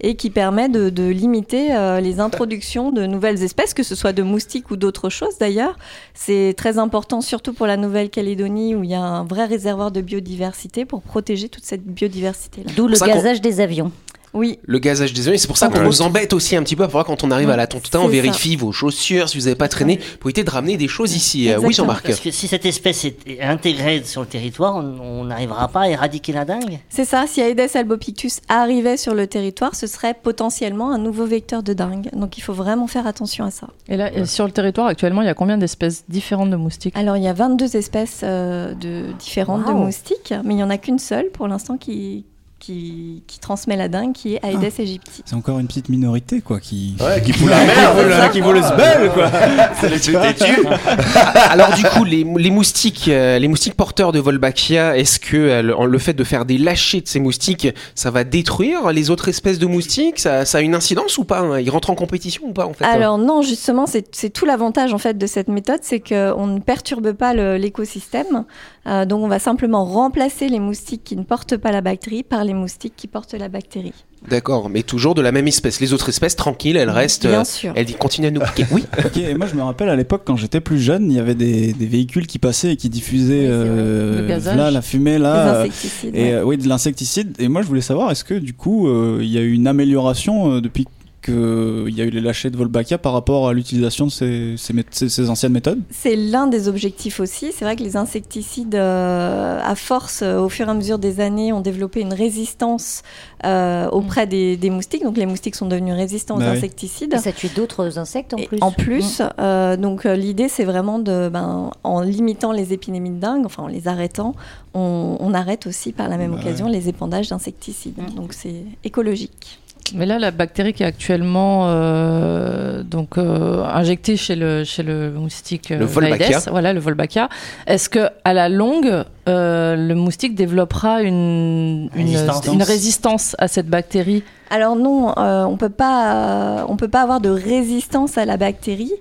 et 0.00 0.16
qui 0.16 0.30
permet 0.30 0.68
de, 0.68 0.90
de 0.90 1.04
limiter 1.04 1.74
euh, 1.74 2.00
les 2.00 2.20
introductions 2.20 2.90
de 2.90 3.06
nouvelles 3.06 3.42
espèces, 3.42 3.72
que 3.72 3.84
ce 3.84 3.94
soit 3.94 4.12
de 4.12 4.22
moustiques 4.22 4.70
ou 4.70 4.76
d'autres 4.76 5.08
choses 5.08 5.38
d'ailleurs. 5.38 5.78
C'est 6.14 6.54
très 6.56 6.78
important, 6.78 7.20
surtout 7.20 7.52
pour 7.52 7.66
la 7.66 7.76
Nouvelle-Calédonie 7.76 8.74
où 8.74 8.82
il 8.82 8.90
y 8.90 8.94
a 8.94 9.00
un 9.00 9.24
vrai 9.24 9.46
réservoir 9.46 9.92
de 9.92 10.00
biodiversité 10.00 10.84
pour 10.84 11.02
protéger 11.02 11.48
toute 11.48 11.64
cette 11.64 11.84
biodiversité-là. 11.84 12.72
D'où 12.76 12.88
le 12.88 12.98
gazage 12.98 13.40
des 13.40 13.60
avions. 13.60 13.92
Oui, 14.34 14.58
Le 14.64 14.78
gazage 14.78 15.12
des 15.12 15.28
oeufs, 15.28 15.34
et 15.34 15.38
c'est 15.38 15.46
pour 15.46 15.58
ça 15.58 15.68
qu'on 15.68 15.82
nous 15.82 16.02
embête 16.02 16.32
aussi 16.32 16.56
un 16.56 16.62
petit 16.62 16.76
peu. 16.76 16.84
Parfois, 16.84 17.04
quand 17.04 17.22
on 17.24 17.30
arrive 17.30 17.50
à 17.50 17.56
la 17.56 17.66
Tontouta, 17.66 18.00
on 18.00 18.04
ça. 18.04 18.08
vérifie 18.10 18.56
vos 18.56 18.72
chaussures, 18.72 19.28
si 19.28 19.38
vous 19.38 19.44
n'avez 19.44 19.56
pas 19.56 19.68
traîné, 19.68 19.98
pour 20.20 20.28
éviter 20.30 20.44
de 20.44 20.50
ramener 20.50 20.76
des 20.76 20.88
choses 20.88 21.14
ici. 21.14 21.50
Euh, 21.50 21.58
Oui. 21.58 21.72
Jean-Marc. 21.74 22.06
Parce 22.06 22.20
que 22.20 22.30
si 22.30 22.48
cette 22.48 22.66
espèce 22.66 23.04
est 23.04 23.40
intégrée 23.42 24.02
sur 24.04 24.22
le 24.22 24.26
territoire, 24.26 24.76
on 24.76 25.24
n'arrivera 25.24 25.68
pas 25.68 25.82
à 25.82 25.88
éradiquer 25.88 26.32
la 26.32 26.44
dingue. 26.44 26.80
C'est 26.88 27.04
ça, 27.04 27.24
si 27.26 27.40
Aedes 27.40 27.70
albopictus 27.74 28.40
arrivait 28.48 28.96
sur 28.96 29.14
le 29.14 29.26
territoire, 29.26 29.74
ce 29.74 29.86
serait 29.86 30.14
potentiellement 30.14 30.90
un 30.92 30.98
nouveau 30.98 31.26
vecteur 31.26 31.62
de 31.62 31.72
dingue. 31.72 32.08
Donc 32.12 32.38
il 32.38 32.40
faut 32.40 32.52
vraiment 32.52 32.86
faire 32.86 33.06
attention 33.06 33.44
à 33.44 33.50
ça. 33.50 33.68
Et 33.88 33.96
là, 33.96 34.24
sur 34.26 34.44
le 34.46 34.52
territoire 34.52 34.86
actuellement, 34.86 35.22
il 35.22 35.26
y 35.26 35.30
a 35.30 35.34
combien 35.34 35.58
d'espèces 35.58 36.04
différentes 36.08 36.50
de 36.50 36.56
moustiques? 36.56 36.96
Alors 36.96 37.16
il 37.16 37.22
y 37.22 37.28
a 37.28 37.32
22 37.32 37.76
espèces 37.76 38.20
euh, 38.22 38.74
de, 38.74 39.12
différentes 39.18 39.66
de 39.66 39.72
moustiques, 39.72 40.34
mais 40.44 40.54
il 40.54 40.56
n'y 40.56 40.62
en 40.62 40.70
a 40.70 40.78
qu'une 40.78 40.98
seule 40.98 41.30
pour 41.32 41.48
l'instant 41.48 41.76
qui, 41.76 42.24
qui, 42.62 43.24
qui 43.26 43.40
transmet 43.40 43.76
la 43.76 43.88
dingue, 43.88 44.12
qui 44.12 44.34
est 44.34 44.40
Aedes 44.44 44.72
aegypti. 44.78 45.22
C'est 45.24 45.34
encore 45.34 45.58
une 45.58 45.66
petite 45.66 45.88
minorité, 45.88 46.40
quoi, 46.40 46.60
qui... 46.60 46.94
Ouais, 47.00 47.20
qui 47.20 47.32
fout 47.32 47.50
la 47.50 47.64
merde. 47.64 48.30
qui 48.32 48.40
vaut 48.40 48.52
le 48.52 48.62
sbel, 48.62 49.10
quoi 49.12 49.28
C'est. 49.80 50.14
Alors 51.50 51.74
du 51.74 51.82
coup, 51.82 52.04
les, 52.04 52.24
les 52.24 52.50
moustiques, 52.50 53.08
euh, 53.08 53.40
les 53.40 53.48
moustiques 53.48 53.74
porteurs 53.74 54.12
de 54.12 54.20
Wolbachia, 54.20 54.96
est-ce 54.96 55.18
que 55.18 55.36
euh, 55.36 55.62
le, 55.62 55.86
le 55.86 55.98
fait 55.98 56.12
de 56.12 56.22
faire 56.22 56.44
des 56.44 56.56
lâchers 56.56 57.00
de 57.00 57.08
ces 57.08 57.18
moustiques, 57.18 57.66
ça 57.96 58.12
va 58.12 58.22
détruire 58.22 58.92
les 58.92 59.10
autres 59.10 59.28
espèces 59.28 59.58
de 59.58 59.66
moustiques? 59.66 60.20
Ça, 60.20 60.44
ça 60.44 60.58
a 60.58 60.60
une 60.60 60.76
incidence 60.76 61.18
ou 61.18 61.24
pas 61.24 61.40
hein? 61.40 61.58
Ils 61.58 61.70
rentrent 61.70 61.90
en 61.90 61.96
compétition 61.96 62.44
ou 62.46 62.52
pas 62.52 62.66
en 62.66 62.74
fait? 62.74 62.84
Alors 62.84 63.18
non, 63.18 63.42
justement, 63.42 63.86
c'est 63.86 64.30
tout 64.30 64.46
l'avantage 64.46 64.94
en 64.94 64.98
fait 64.98 65.18
de 65.18 65.26
cette 65.26 65.48
méthode, 65.48 65.80
c'est 65.82 66.00
qu'on 66.00 66.46
ne 66.46 66.60
perturbe 66.60 67.12
pas 67.12 67.34
l'écosystème. 67.34 68.44
Euh, 68.86 69.04
donc 69.04 69.22
on 69.22 69.28
va 69.28 69.38
simplement 69.38 69.84
remplacer 69.84 70.48
les 70.48 70.58
moustiques 70.58 71.04
qui 71.04 71.16
ne 71.16 71.22
portent 71.22 71.56
pas 71.56 71.70
la 71.70 71.80
bactérie 71.80 72.22
par 72.22 72.44
les 72.44 72.51
moustiques 72.54 72.94
qui 72.96 73.06
portent 73.06 73.34
la 73.34 73.48
bactérie. 73.48 73.92
D'accord, 74.28 74.68
mais 74.70 74.82
toujours 74.82 75.14
de 75.14 75.22
la 75.22 75.32
même 75.32 75.48
espèce. 75.48 75.80
Les 75.80 75.92
autres 75.92 76.08
espèces, 76.08 76.36
tranquilles, 76.36 76.76
elles 76.76 76.90
restent. 76.90 77.26
Bien 77.26 77.40
euh, 77.40 77.44
sûr. 77.44 77.72
elles 77.74 77.92
continuent 77.96 78.28
à 78.28 78.30
nous 78.30 78.40
piquer. 78.40 78.66
Oui. 78.70 78.84
Ok, 79.04 79.16
et 79.16 79.34
moi 79.34 79.46
je 79.48 79.54
me 79.56 79.62
rappelle 79.62 79.88
à 79.88 79.96
l'époque 79.96 80.22
quand 80.24 80.36
j'étais 80.36 80.60
plus 80.60 80.78
jeune, 80.80 81.10
il 81.10 81.16
y 81.16 81.20
avait 81.20 81.34
des, 81.34 81.72
des 81.72 81.86
véhicules 81.86 82.26
qui 82.28 82.38
passaient 82.38 82.72
et 82.72 82.76
qui 82.76 82.88
diffusaient 82.88 83.46
euh, 83.48 84.20
Le 84.22 84.28
gazage. 84.28 84.56
là, 84.56 84.70
la 84.70 84.80
fumée 84.82 85.18
là. 85.18 85.56
euh, 85.56 85.60
insecticides. 85.64 86.14
Et 86.14 86.22
ouais. 86.22 86.32
euh, 86.34 86.44
oui, 86.44 86.56
de 86.56 86.68
l'insecticide. 86.68 87.34
Et 87.40 87.48
moi, 87.48 87.62
je 87.62 87.66
voulais 87.66 87.80
savoir, 87.80 88.10
est-ce 88.12 88.24
que 88.24 88.34
du 88.34 88.54
coup, 88.54 88.86
euh, 88.86 89.18
il 89.22 89.28
y 89.28 89.38
a 89.38 89.40
eu 89.40 89.52
une 89.52 89.66
amélioration 89.66 90.52
euh, 90.52 90.60
depuis 90.60 90.86
qu'il 91.22 91.94
y 91.96 92.00
a 92.00 92.04
eu 92.04 92.10
les 92.10 92.20
lâchers 92.20 92.50
de 92.50 92.56
Volbachia 92.56 92.98
par 92.98 93.12
rapport 93.12 93.48
à 93.48 93.52
l'utilisation 93.54 94.06
de 94.06 94.10
ces, 94.10 94.54
ces, 94.58 94.74
mét- 94.74 94.84
ces- 94.90 95.08
ces 95.08 95.30
anciennes 95.30 95.52
méthodes? 95.52 95.80
C'est 95.90 96.16
l'un 96.16 96.46
des 96.48 96.68
objectifs 96.68 97.20
aussi. 97.20 97.52
C'est 97.52 97.64
vrai 97.64 97.76
que 97.76 97.82
les 97.82 97.96
insecticides, 97.96 98.74
euh, 98.74 99.60
à 99.62 99.74
force, 99.74 100.20
euh, 100.22 100.40
au 100.40 100.48
fur 100.48 100.66
et 100.66 100.70
à 100.70 100.74
mesure 100.74 100.98
des 100.98 101.20
années, 101.20 101.52
ont 101.52 101.60
développé 101.60 102.00
une 102.00 102.12
résistance 102.14 103.02
euh, 103.44 103.88
auprès 103.90 104.26
des, 104.26 104.56
des 104.56 104.70
moustiques. 104.70 105.04
Donc 105.04 105.16
les 105.16 105.26
moustiques 105.26 105.54
sont 105.54 105.66
devenus 105.66 105.94
résistants 105.94 106.36
Bah 106.38 106.46
aux 106.48 106.50
oui. 106.52 106.56
insecticides. 106.58 107.14
Et 107.14 107.18
ça 107.18 107.32
tue 107.32 107.48
d'autres 107.48 107.98
insectes 107.98 108.34
en 108.34 108.38
Et 108.38 108.46
plus. 108.46 108.58
En 108.60 108.72
plus, 108.72 109.22
euh, 109.38 109.76
donc 109.76 110.04
euh, 110.06 110.16
l'idée 110.16 110.48
c'est 110.48 110.64
vraiment 110.64 110.98
de, 110.98 111.28
ben, 111.28 111.70
en 111.84 112.00
limitant 112.00 112.52
les 112.52 112.72
épidémies 112.72 113.10
de 113.10 113.20
dingue, 113.20 113.46
enfin 113.46 113.62
en 113.62 113.68
les 113.68 113.88
arrêtant, 113.88 114.34
on, 114.74 115.16
on 115.20 115.34
arrête 115.34 115.66
aussi 115.66 115.92
par 115.92 116.08
la 116.08 116.16
même 116.16 116.32
Bah 116.32 116.40
occasion 116.40 116.66
les 116.68 116.88
épandages 116.88 117.28
d'insecticides. 117.28 117.98
Mm. 117.98 118.14
Donc 118.14 118.32
c'est 118.32 118.64
écologique. 118.84 119.58
Mais 119.94 120.06
là, 120.06 120.18
la 120.18 120.30
bactérie 120.30 120.72
qui 120.72 120.82
est 120.82 120.86
actuellement 120.86 121.66
euh, 121.66 122.82
donc 122.82 123.18
euh, 123.18 123.64
injectée 123.64 124.16
chez 124.16 124.36
le 124.36 124.64
chez 124.64 124.82
le 124.82 125.10
moustique 125.10 125.70
euh, 125.70 125.78
Le 125.80 125.84
Wolbachia. 125.84 126.38
Aedes, 126.38 126.48
voilà 126.50 126.72
le 126.72 126.80
Wolbachia, 126.80 127.28
est-ce 127.66 127.88
que 127.88 128.08
à 128.24 128.32
la 128.32 128.48
longue 128.48 129.04
euh, 129.28 129.76
le 129.76 129.94
moustique 129.94 130.34
développera 130.34 131.02
une 131.02 131.90
une 131.94 132.06
Résistance. 132.08 132.46
une 132.46 132.62
résistance 132.62 133.36
à 133.38 133.48
cette 133.48 133.68
bactérie 133.68 134.22
Alors 134.54 134.76
non, 134.76 135.14
euh, 135.16 135.44
on 135.44 135.56
peut 135.56 135.70
pas, 135.70 136.14
euh, 136.60 136.64
on 136.68 136.76
peut 136.76 136.86
pas 136.86 137.00
avoir 137.00 137.22
de 137.22 137.30
résistance 137.30 138.18
à 138.18 138.26
la 138.26 138.36
bactérie. 138.36 138.92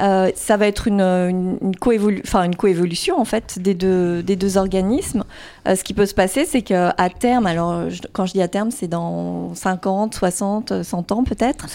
Euh, 0.00 0.30
ça 0.36 0.56
va 0.56 0.68
être 0.68 0.86
une, 0.86 1.00
une, 1.00 1.74
coévolution 1.76 3.20
en 3.20 3.24
fait 3.24 3.58
des 3.58 3.74
deux, 3.74 4.22
des 4.22 4.36
deux 4.36 4.56
organismes. 4.56 5.24
Ce 5.66 5.82
qui 5.82 5.94
peut 5.94 6.06
se 6.06 6.14
passer, 6.14 6.44
c'est 6.44 6.62
qu'à 6.62 6.94
terme, 7.18 7.46
alors 7.46 7.90
je- 7.90 8.02
quand 8.12 8.24
je 8.24 8.34
dis 8.34 8.40
à 8.40 8.46
terme, 8.46 8.70
c'est 8.70 8.86
dans 8.86 9.52
50, 9.56 10.14
60, 10.14 10.84
100 10.84 11.10
ans 11.10 11.24
peut-être, 11.24 11.66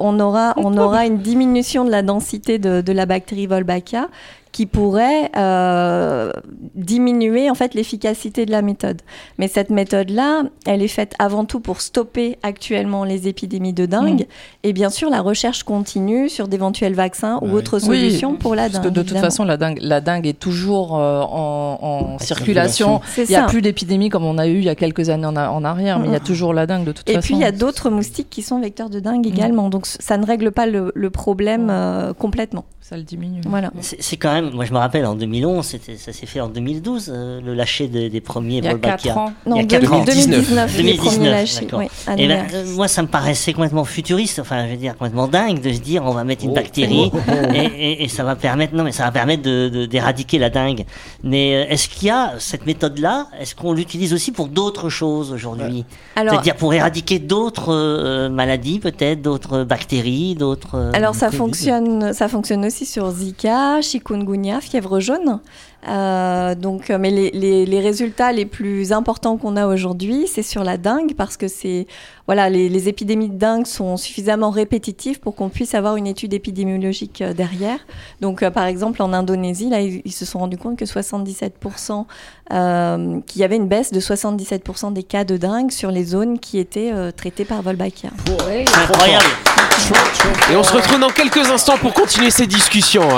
on 0.00 0.18
aura, 0.18 0.54
on 0.56 0.76
aura 0.76 1.06
une 1.06 1.18
diminution 1.18 1.84
de 1.84 1.92
la 1.92 2.02
densité 2.02 2.58
de, 2.58 2.80
de 2.80 2.92
la 2.92 3.06
bactérie 3.06 3.46
Wolbachia 3.46 4.08
qui 4.54 4.66
pourrait 4.66 5.32
euh, 5.36 6.30
diminuer 6.74 7.50
en 7.50 7.54
fait 7.54 7.74
l'efficacité 7.74 8.46
de 8.46 8.52
la 8.52 8.62
méthode. 8.62 9.02
Mais 9.38 9.48
cette 9.48 9.70
méthode-là, 9.70 10.44
elle 10.64 10.80
est 10.80 10.86
faite 10.88 11.14
avant 11.18 11.44
tout 11.44 11.58
pour 11.58 11.80
stopper 11.80 12.38
actuellement 12.44 13.02
les 13.04 13.26
épidémies 13.26 13.72
de 13.72 13.84
dengue 13.86 14.26
et 14.62 14.72
bien 14.72 14.90
sûr 14.90 15.10
la 15.10 15.20
recherche 15.22 15.64
continue 15.64 16.28
sur 16.28 16.46
d'éventuels 16.46 16.94
vaccins 16.94 17.38
ou 17.42 17.50
autres 17.50 17.80
Oui, 17.88 17.98
solutions 17.98 18.36
pour 18.36 18.54
la 18.54 18.62
Parce 18.62 18.74
dengue. 18.74 18.82
que 18.84 18.88
de 18.90 18.94
toute 18.94 19.04
évidemment. 19.10 19.24
façon, 19.26 19.44
la 19.44 19.56
dingue, 19.56 19.78
la 19.82 20.00
dingue 20.00 20.26
est 20.26 20.38
toujours 20.38 20.96
euh, 20.98 21.20
en, 21.22 21.78
en 22.14 22.18
circulation. 22.20 23.00
Il 23.18 23.24
n'y 23.28 23.34
a 23.34 23.40
ça. 23.40 23.46
plus 23.46 23.60
d'épidémie 23.60 24.08
comme 24.08 24.24
on 24.24 24.38
a 24.38 24.46
eu 24.46 24.58
il 24.58 24.64
y 24.64 24.68
a 24.68 24.76
quelques 24.76 25.10
années 25.10 25.26
en, 25.26 25.34
a- 25.36 25.48
en 25.50 25.64
arrière, 25.64 25.98
mais 25.98 26.06
il 26.06 26.12
y 26.12 26.16
a 26.16 26.20
Mhm. 26.20 26.24
toujours 26.24 26.54
la 26.54 26.66
dingue 26.66 26.84
de 26.84 26.92
toute 26.92 27.10
Et 27.10 27.14
façon. 27.14 27.26
puis 27.26 27.34
il 27.34 27.40
y 27.40 27.44
a 27.44 27.50
d'autres 27.52 27.90
moustiques 27.90 28.30
qui 28.30 28.42
sont 28.42 28.60
vecteurs 28.60 28.88
de 28.88 29.00
dengue 29.00 29.26
également, 29.26 29.68
donc 29.68 29.86
ça 29.86 30.16
ne 30.16 30.24
règle 30.24 30.52
pas 30.52 30.66
le, 30.66 30.92
le 30.94 31.10
problème 31.10 31.68
euh, 31.70 32.12
complètement. 32.12 32.64
Ça 32.80 32.98
le 32.98 33.02
diminue. 33.02 33.40
Voilà. 33.46 33.70
C'est 33.80 34.18
quand 34.18 34.32
même, 34.34 34.43
moi 34.52 34.64
je 34.64 34.72
me 34.72 34.78
rappelle 34.78 35.06
en 35.06 35.14
2011, 35.14 35.64
c'était- 35.64 35.96
ça 35.96 36.12
s'est 36.12 36.26
fait 36.26 36.40
en 36.40 36.48
2012, 36.48 37.10
euh, 37.14 37.40
le 37.40 37.54
lâcher 37.54 37.88
des, 37.88 38.10
des 38.10 38.20
premiers 38.20 38.58
Il 38.58 38.64
y 38.64 38.68
a 38.68 38.70
Wolbachia. 38.72 38.96
4 39.14 39.18
ans. 39.18 39.32
Non, 39.46 39.56
Il 39.56 39.62
y 39.62 39.64
a 39.64 39.66
quatre 39.66 39.92
ans. 39.92 40.04
2019, 40.04 40.76
les 40.76 40.82
2019, 40.82 41.14
premiers 41.14 41.30
lâchés. 41.30 41.66
Oui, 41.72 41.86
Et 42.18 42.28
ben, 42.28 42.46
euh, 42.52 42.64
moi, 42.76 42.88
ça 42.88 43.02
me 43.02 43.08
paraissait 43.08 43.52
complètement 43.52 43.84
futuriste, 43.84 44.38
enfin, 44.38 44.66
je 44.66 44.72
veux 44.72 44.76
dire, 44.76 44.92
complètement 44.96 45.28
dingue 45.28 45.60
de 45.60 45.72
se 45.72 45.80
dire, 45.80 46.02
on 46.04 46.12
va 46.12 46.24
mettre 46.24 46.44
une 46.44 46.52
bactérie 46.54 47.10
et, 47.54 47.58
et- 47.58 48.04
et 48.04 48.08
ça 48.08 48.24
va 48.24 48.36
permettre, 48.36 48.74
non, 48.74 48.84
mais 48.84 48.92
ça 48.92 49.04
va 49.04 49.12
permettre 49.12 49.42
de- 49.42 49.68
de- 49.68 49.86
d'éradiquer 49.86 50.38
la 50.38 50.50
dingue. 50.50 50.84
Mais 51.22 51.54
euh, 51.54 51.72
est-ce 51.72 51.88
qu'il 51.88 52.08
y 52.08 52.10
a 52.10 52.34
cette 52.38 52.66
méthode-là? 52.66 53.28
Est-ce 53.40 53.54
qu'on 53.54 53.72
l'utilise 53.72 54.12
aussi 54.12 54.32
pour 54.32 54.48
d'autres 54.48 54.88
choses 54.88 55.32
aujourd'hui? 55.32 55.84
C'est-à-dire 56.16 56.56
pour 56.56 56.74
éradiquer 56.74 57.18
d'autres 57.18 57.72
euh, 57.72 58.28
maladies, 58.28 58.78
peut-être, 58.78 59.22
d'autres 59.22 59.64
bactéries, 59.64 60.34
d'autres. 60.34 60.74
euh, 60.76 60.90
Alors 60.94 61.14
ça 61.14 61.30
fonctionne, 61.30 62.12
ça 62.12 62.28
fonctionne 62.28 62.64
aussi 62.64 62.86
sur 62.86 63.10
Zika, 63.10 63.80
chikungunya, 63.80 64.33
fièvre 64.60 65.00
jaune. 65.00 65.40
Euh, 65.86 66.54
donc, 66.54 66.88
euh, 66.88 66.98
mais 66.98 67.10
les, 67.10 67.80
résultats 67.80 68.32
les 68.32 68.46
plus 68.46 68.92
importants 68.92 69.36
qu'on 69.36 69.56
a 69.56 69.66
aujourd'hui, 69.66 70.26
c'est 70.26 70.42
sur 70.42 70.64
la 70.64 70.78
dengue 70.78 71.14
parce 71.14 71.36
que 71.36 71.48
c'est 71.48 71.86
voilà, 72.26 72.48
les, 72.48 72.88
épidémies 72.88 73.28
de 73.28 73.36
dengue 73.38 73.66
sont 73.66 73.96
suffisamment 73.98 74.50
répétitives 74.50 75.20
pour 75.20 75.34
qu'on 75.34 75.50
puisse 75.50 75.74
avoir 75.74 75.96
une 75.96 76.06
étude 76.06 76.32
épidémiologique 76.32 77.20
euh, 77.20 77.34
derrière. 77.34 77.78
Donc, 78.20 78.48
par 78.50 78.64
exemple, 78.64 79.02
en 79.02 79.12
Indonésie, 79.12 79.68
là, 79.68 79.80
ils, 79.80 80.12
se 80.12 80.24
sont 80.24 80.38
rendus 80.38 80.56
compte 80.56 80.78
que 80.78 80.86
77%, 80.86 82.06
euh, 82.52 83.20
qu'il 83.26 83.40
y 83.40 83.44
avait 83.44 83.56
une 83.56 83.68
baisse 83.68 83.92
de 83.92 84.00
77% 84.00 84.92
des 84.92 85.02
cas 85.02 85.24
de 85.24 85.36
dengue 85.36 85.70
sur 85.70 85.90
les 85.90 86.04
zones 86.04 86.38
qui 86.38 86.58
étaient 86.58 86.92
traitées 87.12 87.44
par. 87.44 87.58
Incroyable. 87.58 89.24
Et 90.50 90.56
on 90.56 90.62
se 90.62 90.72
retrouve 90.72 91.00
dans 91.00 91.10
quelques 91.10 91.50
instants 91.50 91.76
pour 91.78 91.92
continuer 91.92 92.30
ces 92.30 92.46
discussions. 92.46 93.08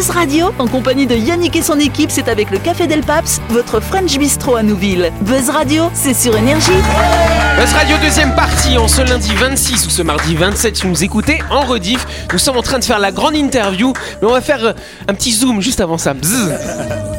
Buzz 0.00 0.08
Radio, 0.12 0.46
en 0.58 0.66
compagnie 0.66 1.06
de 1.06 1.14
Yannick 1.14 1.56
et 1.56 1.60
son 1.60 1.78
équipe, 1.78 2.10
c'est 2.10 2.28
avec 2.28 2.50
le 2.50 2.56
Café 2.56 2.86
Del 2.86 3.02
Paps, 3.02 3.38
votre 3.50 3.80
French 3.80 4.16
Bistro 4.16 4.56
à 4.56 4.62
Nouville. 4.62 5.12
Buzz 5.20 5.50
Radio, 5.50 5.90
c'est 5.92 6.14
sur 6.14 6.34
Énergie. 6.34 6.70
Buzz 7.58 7.70
Radio 7.74 7.98
deuxième 8.02 8.34
partie 8.34 8.78
en 8.78 8.88
ce 8.88 9.02
lundi 9.02 9.34
26 9.34 9.86
ou 9.88 9.90
ce 9.90 10.00
mardi 10.00 10.36
27 10.36 10.74
si 10.74 10.82
vous 10.84 10.88
nous 10.88 11.04
écoutez 11.04 11.42
en 11.50 11.66
rediff. 11.66 12.06
Nous 12.32 12.38
sommes 12.38 12.56
en 12.56 12.62
train 12.62 12.78
de 12.78 12.84
faire 12.84 12.98
la 12.98 13.12
grande 13.12 13.36
interview, 13.36 13.92
mais 14.22 14.28
on 14.28 14.32
va 14.32 14.40
faire 14.40 14.64
euh, 14.64 14.72
un 15.06 15.12
petit 15.12 15.32
zoom 15.32 15.60
juste 15.60 15.82
avant 15.82 15.98
ça. 15.98 16.14
Bzzz. 16.14 17.09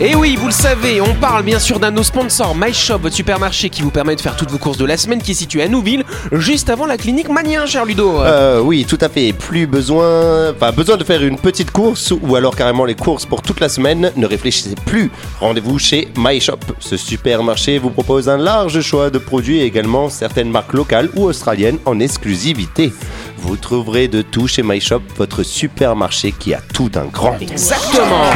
Et 0.00 0.16
oui, 0.16 0.36
vous 0.36 0.46
le 0.46 0.52
savez, 0.52 1.00
on 1.00 1.14
parle 1.14 1.44
bien 1.44 1.60
sûr 1.60 1.78
d'un 1.78 1.90
de 1.92 1.96
nos 1.96 2.02
sponsors, 2.02 2.56
MyShop, 2.56 2.98
votre 2.98 3.14
supermarché 3.14 3.70
qui 3.70 3.82
vous 3.82 3.90
permet 3.90 4.16
de 4.16 4.20
faire 4.20 4.34
toutes 4.34 4.50
vos 4.50 4.58
courses 4.58 4.78
de 4.78 4.84
la 4.84 4.96
semaine, 4.96 5.22
qui 5.22 5.30
est 5.30 5.34
situé 5.34 5.62
à 5.62 5.68
Nouville, 5.68 6.04
juste 6.32 6.70
avant 6.70 6.86
la 6.86 6.96
clinique 6.96 7.28
Manien, 7.28 7.66
cher 7.66 7.84
Ludo. 7.84 8.20
Euh, 8.20 8.60
oui, 8.60 8.84
tout 8.84 8.98
à 9.00 9.08
fait. 9.08 9.32
Plus 9.32 9.66
besoin, 9.66 10.50
enfin 10.50 10.72
besoin 10.72 10.96
de 10.96 11.04
faire 11.04 11.22
une 11.22 11.38
petite 11.38 11.70
course 11.70 12.12
ou 12.20 12.34
alors 12.34 12.56
carrément 12.56 12.84
les 12.84 12.96
courses 12.96 13.26
pour 13.26 13.42
toute 13.42 13.60
la 13.60 13.68
semaine. 13.68 14.10
Ne 14.16 14.26
réfléchissez 14.26 14.74
plus. 14.86 15.10
Rendez-vous 15.38 15.78
chez 15.78 16.08
MyShop. 16.16 16.58
Ce 16.80 16.96
supermarché 16.96 17.78
vous 17.78 17.90
propose 17.90 18.28
un 18.28 18.38
large 18.38 18.80
choix 18.80 19.10
de 19.10 19.18
produits 19.18 19.60
et 19.60 19.64
également 19.64 20.08
certaines 20.08 20.50
marques 20.50 20.72
locales 20.72 21.10
ou 21.14 21.24
australiennes 21.26 21.78
en 21.84 22.00
exclusivité. 22.00 22.92
Vous 23.38 23.56
trouverez 23.56 24.08
de 24.08 24.22
tout 24.22 24.48
chez 24.48 24.62
MyShop, 24.62 25.02
votre 25.16 25.42
supermarché 25.42 26.32
qui 26.36 26.54
a 26.54 26.60
tout 26.74 26.88
d'un 26.88 27.04
grand. 27.04 27.36
Exactement. 27.40 28.30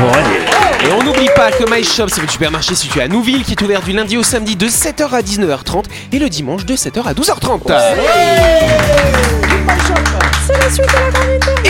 Et 0.85 0.93
on 0.93 1.03
n'oublie 1.03 1.29
pas 1.35 1.51
que 1.51 1.65
MyShop, 1.69 2.09
c'est 2.09 2.21
votre 2.21 2.33
supermarché 2.33 2.75
situé 2.75 3.03
à 3.03 3.09
Nouville 3.09 3.45
qui 3.45 3.53
est 3.53 3.63
ouvert 3.63 3.83
du 3.83 3.93
lundi 3.93 4.17
au 4.17 4.23
samedi 4.23 4.57
de 4.57 4.67
7h 4.67 5.11
à 5.11 5.21
19h30 5.21 5.85
et 6.13 6.19
le 6.19 6.29
dimanche 6.29 6.65
de 6.65 6.75
7h 6.75 7.03
à 7.05 7.13
12h30. 7.13 7.67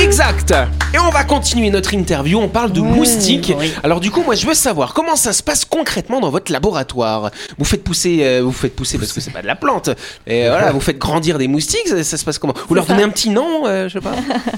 Exact 0.02 0.52
Et 0.94 0.98
on 0.98 1.10
va 1.10 1.24
continuer 1.24 1.70
notre 1.70 1.94
interview, 1.94 2.38
on 2.38 2.48
parle 2.48 2.70
de 2.72 2.80
moustiques. 2.80 3.52
Oui. 3.58 3.72
Alors 3.82 4.00
du 4.00 4.10
coup, 4.10 4.22
moi 4.22 4.34
je 4.34 4.46
veux 4.46 4.54
savoir 4.54 4.94
comment 4.94 5.16
ça 5.16 5.32
se 5.32 5.42
passe 5.42 5.64
concrètement 5.64 6.20
dans 6.20 6.30
votre 6.30 6.52
laboratoire. 6.52 7.30
Vous 7.58 7.64
faites 7.64 7.82
pousser, 7.82 8.18
euh, 8.22 8.40
vous 8.44 8.52
faites 8.52 8.74
pousser 8.76 8.98
parce 8.98 9.12
que 9.12 9.20
c'est 9.20 9.30
pas 9.32 9.42
de 9.42 9.46
la 9.46 9.56
plante. 9.56 9.90
Et 10.26 10.48
voilà, 10.48 10.70
vous 10.72 10.80
faites 10.80 10.98
grandir 10.98 11.38
des 11.38 11.48
moustiques, 11.48 11.88
ça, 11.88 12.02
ça 12.04 12.16
se 12.16 12.24
passe 12.24 12.38
comment? 12.38 12.54
Vous 12.68 12.74
leur 12.74 12.84
donnez 12.86 13.02
un 13.02 13.08
petit 13.08 13.30
nom, 13.30 13.66
euh, 13.66 13.88
je 13.88 13.94
sais 13.94 14.00
pas. 14.00 14.12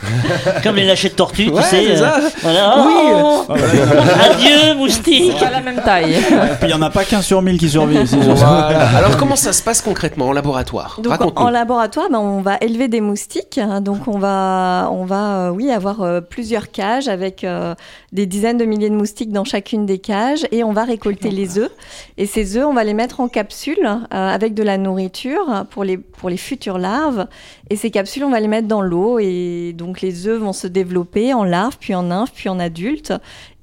Comme 0.62 0.76
les 0.76 0.84
lâchers 0.86 1.08
de 1.10 1.14
tortue, 1.14 1.48
Ouais, 1.50 1.62
tu 1.62 1.68
sais. 1.68 1.96
ça. 1.96 2.18
voilà. 2.42 2.84
Oui. 2.86 2.94
Oh, 3.14 3.44
Adieu, 4.30 4.74
moustique. 4.76 5.38
Pas 5.38 5.50
la 5.50 5.60
même 5.60 5.80
taille. 5.84 6.14
Et 6.14 6.20
puis 6.20 6.68
il 6.68 6.70
y 6.70 6.74
en 6.74 6.82
a 6.82 6.90
pas 6.90 7.04
qu'un 7.04 7.22
sur 7.22 7.42
mille 7.42 7.58
qui 7.58 7.68
survit 7.70 7.98
ici. 7.98 8.22
sur 8.22 8.36
ça. 8.36 8.46
Voilà. 8.46 8.88
Alors 8.96 9.16
comment 9.16 9.36
ça 9.36 9.52
se 9.52 9.62
passe 9.62 9.80
concrètement 9.82 10.26
en 10.28 10.32
laboratoire? 10.32 10.96
Donc 10.98 11.06
en, 11.06 11.10
Raconte-nous. 11.10 11.42
en 11.46 11.50
laboratoire, 11.50 12.06
ben, 12.10 12.18
on 12.18 12.40
va 12.40 12.56
élever 12.60 12.88
des 12.88 13.00
moustiques. 13.00 13.58
hein. 13.58 13.80
Donc 13.80 14.08
on 14.08 14.18
va, 14.18 14.88
on 14.92 15.04
va, 15.04 15.27
euh, 15.28 15.50
oui, 15.50 15.70
avoir 15.70 16.02
euh, 16.02 16.20
plusieurs 16.20 16.70
cages 16.70 17.08
avec 17.08 17.44
euh, 17.44 17.74
des 18.12 18.26
dizaines 18.26 18.58
de 18.58 18.64
milliers 18.64 18.90
de 18.90 18.94
moustiques 18.94 19.32
dans 19.32 19.44
chacune 19.44 19.86
des 19.86 19.98
cages, 19.98 20.46
et 20.50 20.64
on 20.64 20.72
va 20.72 20.84
récolter 20.84 21.30
les 21.30 21.58
œufs. 21.58 21.70
Et 22.16 22.26
ces 22.26 22.56
œufs, 22.56 22.66
on 22.66 22.74
va 22.74 22.84
les 22.84 22.94
mettre 22.94 23.20
en 23.20 23.28
capsules 23.28 23.88
avec 24.10 24.54
de 24.54 24.62
la 24.62 24.78
nourriture 24.78 25.66
pour 25.70 25.84
les 25.84 25.98
pour 25.98 26.30
les 26.30 26.36
futures 26.36 26.78
larves. 26.78 27.26
Et 27.70 27.76
ces 27.76 27.90
capsules, 27.90 28.24
on 28.24 28.30
va 28.30 28.40
les 28.40 28.48
mettre 28.48 28.68
dans 28.68 28.82
l'eau, 28.82 29.18
et 29.18 29.72
donc 29.76 30.00
les 30.00 30.26
œufs 30.26 30.40
vont 30.40 30.52
se 30.52 30.66
développer 30.66 31.34
en 31.34 31.44
larves, 31.44 31.76
puis 31.78 31.94
en 31.94 32.04
nymphes, 32.04 32.32
puis 32.34 32.48
en 32.48 32.58
adultes. 32.58 33.12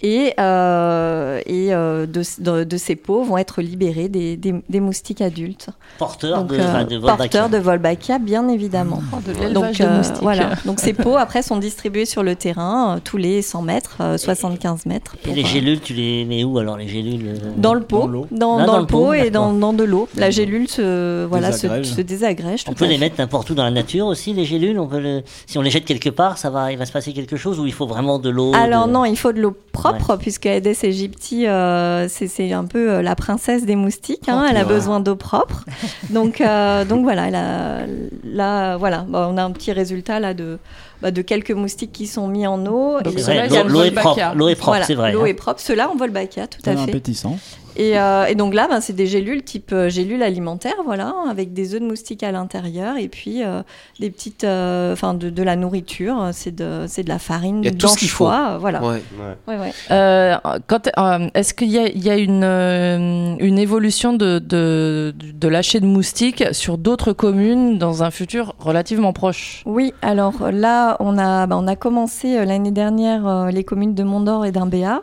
Et, 0.01 0.33
euh, 0.41 1.39
et 1.45 1.73
euh, 1.73 2.05
de, 2.05 2.21
de, 2.39 2.63
de 2.65 2.77
ces 2.77 2.95
peaux 2.97 3.23
vont 3.23 3.37
être 3.37 3.61
libérés 3.61 4.09
des, 4.09 4.35
des, 4.35 4.53
des 4.67 4.79
moustiques 4.81 5.21
adultes. 5.21 5.69
Porteur 5.97 6.39
Donc, 6.39 6.49
de, 6.49 6.55
euh, 6.57 6.63
enfin, 6.67 6.83
de 6.83 6.95
Wolbachia. 6.97 7.17
porteur 7.17 7.49
de 7.49 7.57
Wolbachia, 7.57 8.19
bien 8.19 8.47
évidemment. 8.49 9.01
de 9.25 9.53
Donc, 9.53 9.77
de 9.77 9.83
euh, 9.85 9.97
moustiques. 9.97 10.21
voilà. 10.21 10.49
Donc 10.65 10.81
ces 10.81 10.91
pots 10.93 11.15
après 11.15 11.41
sont 11.41 11.55
distribués 11.57 12.05
sur 12.05 12.23
le 12.23 12.35
terrain 12.35 12.95
euh, 12.97 12.99
tous 13.03 13.15
les 13.15 13.41
100 13.41 13.61
mètres, 13.61 13.95
euh, 14.01 14.17
75 14.17 14.85
mètres. 14.85 15.15
Et 15.25 15.33
les 15.33 15.43
euh, 15.43 15.47
gélules, 15.47 15.79
tu 15.79 15.93
les 15.93 16.25
mets 16.25 16.43
où 16.43 16.57
alors 16.59 16.75
les 16.77 16.89
gélules 16.89 17.27
euh, 17.29 17.51
dans 17.55 17.73
le 17.73 17.81
pot, 17.81 18.01
Dans 18.01 18.07
l'eau. 18.07 18.27
dans, 18.31 18.57
Là, 18.57 18.65
dans 18.65 18.73
dans 18.73 18.79
le 18.79 18.85
pot 18.87 19.13
et 19.13 19.29
dans, 19.29 19.73
de 19.73 19.83
l'eau. 19.85 20.09
La 20.17 20.29
gélule 20.29 20.67
se, 20.67 21.23
voilà, 21.25 21.53
se, 21.53 21.61
Désagrège. 21.67 21.85
se 21.93 22.01
désagrège. 22.01 22.65
On 22.67 22.73
peut 22.73 22.85
les 22.85 22.95
fait. 22.95 22.97
mettre 22.99 23.15
n'importe 23.17 23.49
où 23.49 23.55
dans 23.55 23.63
la 23.63 23.71
nature 23.71 24.07
aussi, 24.07 24.33
les 24.33 24.43
gélules. 24.45 24.77
On 24.77 24.87
peut 24.87 24.99
le... 24.99 25.23
Si 25.47 25.57
on 25.57 25.61
les 25.61 25.71
jette 25.71 25.85
quelque 25.85 26.09
part, 26.09 26.37
ça 26.37 26.49
va, 26.49 26.73
il 26.73 26.77
va 26.77 26.85
se 26.85 26.91
passer 26.91 27.13
quelque 27.13 27.37
chose 27.37 27.59
ou 27.61 27.65
il 27.65 27.73
faut 27.73 27.87
vraiment 27.87 28.19
de 28.19 28.29
l'eau. 28.29 28.51
Alors 28.53 28.87
de- 28.87 28.91
non, 28.91 29.05
il 29.05 29.15
faut 29.17 29.31
de 29.31 29.39
l'eau 29.39 29.55
propre 29.71 29.84
puisque 30.19 30.45
Aedes 30.45 30.75
aegypti, 30.83 31.47
euh, 31.47 32.07
c'est 32.09 32.27
c'est 32.27 32.51
un 32.51 32.65
peu 32.65 32.91
euh, 32.91 33.01
la 33.01 33.15
princesse 33.15 33.65
des 33.65 33.75
moustiques. 33.75 34.27
hein, 34.27 34.45
elle 34.49 34.57
a 34.57 34.63
besoin 34.63 34.99
d'eau 34.99 35.15
propre. 35.15 35.65
donc 36.09 36.41
euh, 36.41 36.85
donc 36.85 37.03
voilà, 37.03 37.29
là 37.29 38.77
voilà, 38.77 39.05
Bon, 39.07 39.19
on 39.33 39.37
a 39.37 39.43
un 39.43 39.51
petit 39.51 39.71
résultat 39.71 40.19
là 40.19 40.33
de 40.33 40.59
bah, 41.01 41.11
de 41.11 41.21
quelques 41.21 41.51
moustiques 41.51 41.91
qui 41.91 42.07
sont 42.07 42.27
mis 42.27 42.47
en 42.47 42.65
eau. 42.65 42.97
L'eau 43.03 43.11
le 43.11 43.69
l'eau 43.69 43.83
est 43.83 43.91
propre, 43.91 44.35
l'eau 44.35 44.47
est 44.47 44.55
propre, 44.55 44.71
voilà, 44.71 44.85
c'est 44.85 44.95
vrai. 44.95 45.11
L'eau 45.11 45.23
hein. 45.23 45.25
est 45.25 45.33
propre. 45.33 45.59
Ceux-là, 45.59 45.89
on 45.93 45.97
Volbachia, 45.97 46.47
tout 46.47 46.61
à 46.65 46.75
fait. 46.75 46.81
appétissant. 46.81 47.37
Et, 47.77 47.99
euh, 47.99 48.25
et 48.25 48.35
donc 48.35 48.53
là, 48.53 48.67
ben, 48.69 48.79
c'est 48.79 48.93
des 48.93 49.05
gélules 49.05 49.43
type 49.43 49.71
euh, 49.73 49.89
gélule 49.89 50.23
alimentaire, 50.23 50.75
voilà, 50.85 51.13
avec 51.29 51.53
des 51.53 51.73
œufs 51.73 51.81
de 51.81 51.85
moustiques 51.85 52.23
à 52.23 52.31
l'intérieur 52.31 52.97
et 52.97 53.09
puis 53.09 53.43
euh, 53.43 53.63
des 53.99 54.09
petites, 54.09 54.45
euh, 54.45 54.93
enfin 54.93 55.13
de, 55.13 55.29
de 55.29 55.43
la 55.43 55.55
nourriture. 55.55 56.29
C'est 56.31 56.55
de, 56.55 56.85
c'est 56.87 57.03
de 57.03 57.09
la 57.09 57.19
farine 57.19 57.63
faut. 57.65 57.71
d'anchois, 57.71 58.57
voilà. 58.59 58.81
Ouais. 58.81 59.01
Ouais, 59.47 59.57
ouais. 59.57 59.73
Euh, 59.91 60.35
quand, 60.67 60.89
euh, 60.97 61.27
est-ce 61.33 61.53
qu'il 61.53 61.69
y 61.69 61.77
a, 61.77 61.87
il 61.87 62.03
y 62.03 62.09
a 62.09 62.17
une, 62.17 62.43
euh, 62.43 63.35
une 63.39 63.59
évolution 63.59 64.13
de, 64.13 64.39
de, 64.39 65.13
de 65.17 65.47
lâcher 65.47 65.79
de 65.79 65.85
moustiques 65.85 66.45
sur 66.53 66.77
d'autres 66.77 67.13
communes 67.13 67.77
dans 67.77 68.03
un 68.03 68.11
futur 68.11 68.55
relativement 68.59 69.11
proche? 69.11 69.63
Oui, 69.65 69.93
alors 70.01 70.49
là, 70.51 70.95
on 70.99 71.17
a, 71.17 71.45
bah, 71.45 71.57
on 71.59 71.67
a 71.67 71.75
commencé 71.75 72.45
l'année 72.45 72.71
dernière 72.71 73.47
les 73.51 73.63
communes 73.63 73.95
de 73.95 74.03
Mondor 74.03 74.45
et 74.45 74.51
d'Imbéa. 74.51 75.01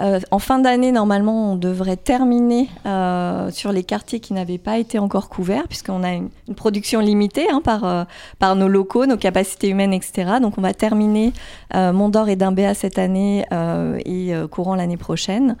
Euh, 0.00 0.20
en 0.30 0.38
fin 0.38 0.58
d'année, 0.58 0.90
normalement, 0.90 1.52
on 1.52 1.56
devrait 1.56 1.96
terminer 1.96 2.68
euh, 2.86 3.50
sur 3.50 3.72
les 3.72 3.84
quartiers 3.84 4.20
qui 4.20 4.32
n'avaient 4.32 4.56
pas 4.58 4.78
été 4.78 4.98
encore 4.98 5.28
couverts, 5.28 5.68
puisqu'on 5.68 6.02
a 6.02 6.12
une, 6.12 6.30
une 6.48 6.54
production 6.54 7.00
limitée 7.00 7.46
hein, 7.50 7.60
par, 7.62 7.84
euh, 7.84 8.04
par 8.38 8.56
nos 8.56 8.68
locaux, 8.68 9.04
nos 9.06 9.18
capacités 9.18 9.68
humaines, 9.68 9.92
etc. 9.92 10.38
Donc, 10.40 10.54
on 10.56 10.62
va 10.62 10.72
terminer 10.72 11.32
euh, 11.74 11.92
Mondor 11.92 12.28
et 12.30 12.36
Dimbéa 12.36 12.72
cette 12.74 12.98
année 12.98 13.44
euh, 13.52 13.98
et 14.06 14.34
euh, 14.34 14.48
courant 14.48 14.74
l'année 14.74 14.96
prochaine. 14.96 15.56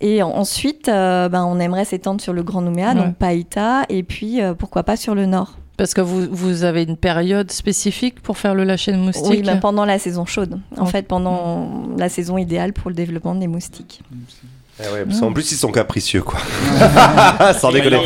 Et 0.00 0.22
en- 0.22 0.30
ensuite, 0.30 0.86
ben, 0.86 1.44
on 1.46 1.58
aimerait 1.60 1.84
s'étendre 1.84 2.20
sur 2.20 2.32
le 2.32 2.42
Grand 2.42 2.60
Nouméa, 2.62 2.88
Ouais. 2.88 2.94
donc 2.96 3.14
Païta, 3.14 3.84
et 3.88 4.02
puis 4.02 4.42
euh, 4.42 4.52
pourquoi 4.54 4.82
pas 4.82 4.96
sur 4.96 5.14
le 5.14 5.26
nord. 5.26 5.52
Parce 5.76 5.92
que 5.92 6.00
vous, 6.00 6.26
vous 6.30 6.64
avez 6.64 6.84
une 6.84 6.96
période 6.96 7.50
spécifique 7.52 8.20
pour 8.20 8.38
faire 8.38 8.54
le 8.54 8.64
lâcher 8.64 8.92
de 8.92 8.96
moustiques 8.96 9.26
Oui, 9.28 9.42
ben, 9.42 9.58
pendant 9.58 9.84
la 9.84 9.98
saison 9.98 10.24
chaude. 10.24 10.58
En 10.78 10.84
Oh. 10.84 10.86
fait, 10.86 11.02
pendant 11.02 11.86
la 11.98 12.08
saison 12.08 12.38
idéale 12.38 12.72
pour 12.72 12.88
le 12.90 12.96
développement 12.96 13.34
des 13.34 13.46
moustiques. 13.46 14.00
Eh 14.78 14.92
ouais, 14.92 15.04
parce 15.06 15.20
qu'en 15.20 15.32
plus, 15.32 15.50
ils 15.52 15.56
sont 15.56 15.72
capricieux, 15.72 16.22
quoi. 16.22 16.38
Sans 17.58 17.72
déconner. 17.72 17.98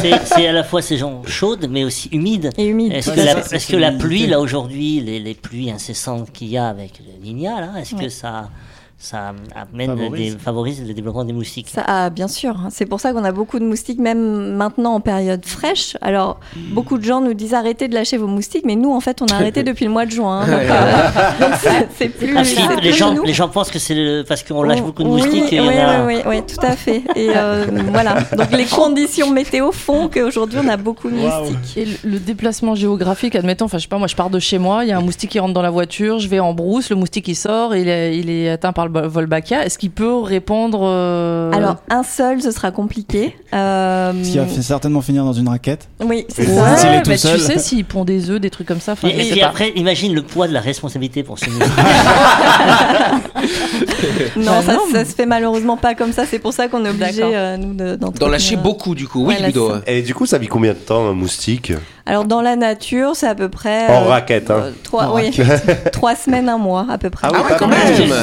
c'est- 0.00 0.12
hein. 0.12 0.48
À 0.48 0.52
la 0.52 0.64
fois 0.64 0.82
saison 0.82 1.22
chaude, 1.26 1.68
mais 1.70 1.84
aussi 1.84 2.08
humide. 2.10 2.50
Et 2.58 2.66
humide. 2.66 2.92
Est-ce 2.92 3.10
que, 3.12 3.20
la, 3.20 3.34
que 3.66 3.76
pluie, 3.92 4.26
là, 4.26 4.40
aujourd'hui, 4.40 5.00
les, 5.00 5.20
les 5.20 5.34
pluies 5.34 5.70
incessantes 5.70 6.32
qu'il 6.32 6.48
y 6.48 6.56
a 6.58 6.68
avec 6.68 6.98
le 6.98 7.24
là, 7.60 7.80
est-ce 7.80 7.94
que 7.94 8.08
ça, 8.08 8.50
ça 8.98 9.34
amène 9.54 9.88
Favorise. 9.96 10.32
des- 10.32 10.38
favorise 10.38 10.86
le 10.88 10.94
développement 10.94 11.24
des 11.24 11.34
moustiques 11.34 11.68
Ça, 11.68 11.84
ah, 11.86 12.08
bien 12.08 12.28
sûr. 12.28 12.56
C'est 12.70 12.86
pour 12.86 12.98
ça 12.98 13.12
qu'on 13.12 13.24
a 13.24 13.30
beaucoup 13.32 13.58
de 13.58 13.64
moustiques, 13.64 13.98
même 13.98 14.54
maintenant 14.54 14.94
en 14.94 15.00
période 15.00 15.44
fraîche. 15.44 15.98
Alors, 16.00 16.40
beaucoup 16.72 16.96
de 16.96 17.04
gens 17.04 17.20
nous 17.20 17.34
disent 17.34 17.52
arrêtez 17.52 17.88
de 17.88 17.94
lâcher 17.94 18.16
vos 18.16 18.26
moustiques, 18.26 18.64
mais 18.64 18.74
nous, 18.74 18.90
en 18.94 19.00
fait, 19.00 19.20
on 19.20 19.26
a 19.26 19.34
arrêté 19.34 19.62
depuis 19.62 19.84
le 19.84 19.90
mois 19.90 20.06
de 20.06 20.12
juin. 20.12 20.40
hein. 20.40 20.46
donc, 20.46 20.60
euh, 20.70 21.82
c'est- 21.98 22.08
plus. 22.08 22.34
Ah, 22.38 22.42
si, 22.44 22.56
les, 22.56 22.76
plus 22.76 22.92
gens, 22.94 23.12
nous. 23.12 23.22
les 23.24 23.34
gens 23.34 23.48
pensent 23.50 23.70
que 23.70 23.78
c'est 23.78 24.24
parce 24.26 24.42
qu'on 24.42 24.62
lâche 24.62 24.80
beaucoup 24.82 25.02
de 25.04 25.08
Oui, 25.08 25.20
moustiques. 25.20 25.44
Oui, 25.50 25.56
y 25.56 25.60
en 25.60 25.66
oui, 25.68 25.76
a- 25.76 26.04
oui, 26.06 26.16
oui, 26.26 26.42
tout 26.46 26.64
à 26.66 26.74
fait. 26.74 27.02
Et 27.14 27.28
euh, 27.36 27.66
voilà. 27.92 28.14
Donc, 28.36 28.50
les 28.52 28.64
conditions 28.64 29.30
météo 29.30 29.72
font 29.72 30.08
qu'aujourd'hui, 30.08 30.58
on 30.64 30.68
a 30.68 30.78
beaucoup 30.78 31.10
de 31.10 31.16
Waouh. 31.18 31.50
moustiques. 31.50 31.76
Et 31.76 31.84
le- 31.84 32.12
le 32.12 32.18
déplacement 32.18 32.74
géographique, 32.74 33.34
admettons, 33.36 33.66
enfin 33.66 33.76
je 33.76 33.82
sais 33.82 33.88
pas, 33.88 33.98
moi 33.98 34.08
je 34.08 34.16
pars 34.16 34.30
de 34.30 34.38
chez 34.38 34.56
moi, 34.58 34.84
il 34.84 34.88
y 34.88 34.92
a 34.92 34.96
un 34.98 35.02
moustique 35.02 35.30
qui 35.32 35.38
rentre 35.38 35.52
dans 35.52 35.60
la 35.62 35.70
voiture, 35.70 36.18
je 36.18 36.28
vais 36.28 36.40
en 36.40 36.54
brousse, 36.54 36.88
le 36.88 36.96
moustique 36.96 37.28
il 37.28 37.34
sort, 37.36 37.76
il 37.76 37.88
est, 37.88 38.16
il 38.16 38.30
est 38.30 38.48
atteint 38.48 38.72
par 38.72 38.85
le 38.88 39.06
Volbachia. 39.06 39.64
Est-ce 39.64 39.78
qu'il 39.78 39.90
peut 39.90 40.16
répondre 40.20 40.80
euh, 40.84 41.50
Alors, 41.52 41.76
un 41.90 42.02
seul, 42.02 42.42
ce 42.42 42.50
sera 42.50 42.70
compliqué. 42.70 43.34
Euh, 43.54 44.12
Ce 44.22 44.32
qui 44.32 44.38
va 44.38 44.44
fait 44.46 44.60
certainement 44.60 45.00
finir 45.00 45.24
dans 45.24 45.32
une 45.32 45.48
raquette. 45.48 45.88
Oui, 46.04 46.26
c'est 46.28 46.46
Ouais. 46.46 46.76
ça. 46.76 46.88
Ouais, 46.90 47.02
mais 47.06 47.16
seul. 47.16 47.38
tu 47.38 47.44
sais 47.44 47.58
s'il 47.58 47.84
pond 47.86 48.04
des 48.04 48.28
œufs, 48.28 48.38
des 48.40 48.50
trucs 48.50 48.66
comme 48.66 48.80
ça. 48.80 48.94
Et, 49.04 49.28
et 49.34 49.40
pas. 49.40 49.46
après, 49.46 49.70
imagine 49.76 50.12
le 50.14 50.22
poids 50.22 50.46
de 50.46 50.52
la 50.52 50.60
responsabilité 50.60 51.22
pour 51.22 51.38
ce 51.38 51.48
moustique. 51.48 51.72
Non, 54.36 54.44
Bah 54.52 54.62
ça, 54.66 54.72
non, 54.74 54.80
ça 54.92 55.04
se 55.04 55.14
fait 55.14 55.26
malheureusement 55.26 55.76
pas 55.76 55.94
comme 55.94 56.12
ça. 56.12 56.24
C'est 56.26 56.38
pour 56.38 56.52
ça 56.52 56.68
qu'on 56.68 56.84
est 56.84 56.90
obligé, 56.90 57.22
euh, 57.22 57.56
nous, 57.56 57.74
de- 57.74 57.96
d'entretenir. 57.96 58.26
D'en 58.26 58.28
lâcher 58.28 58.56
beaucoup, 58.56 58.94
du 58.94 59.06
coup. 59.08 59.24
Oui, 59.24 59.34
Ouais, 59.34 59.40
là, 59.40 59.46
Ludo. 59.48 59.72
c'est- 59.86 59.98
Et 59.98 60.02
du 60.02 60.14
coup, 60.14 60.26
ça 60.26 60.38
vit 60.38 60.48
combien 60.48 60.72
de 60.72 60.78
temps, 60.78 61.08
un 61.08 61.12
moustique? 61.14 61.72
Alors, 62.08 62.24
dans 62.24 62.40
la 62.40 62.54
nature, 62.54 63.10
c'est 63.14 63.26
à 63.26 63.34
peu 63.34 63.48
près. 63.48 63.88
En 63.88 64.04
euh, 64.04 64.08
raquette, 64.08 64.48
hein. 64.50 64.60
euh, 64.66 64.70
trois, 64.84 65.06
En 65.06 65.16
oui, 65.16 65.36
trois 65.92 66.14
semaines, 66.14 66.48
un 66.48 66.56
mois, 66.56 66.86
à 66.88 66.98
peu 66.98 67.10
près. 67.10 67.26
Ah 67.28 67.32
oui, 67.34 67.40
Ah 67.50 67.56
quand 67.58 67.66
même. 67.66 67.78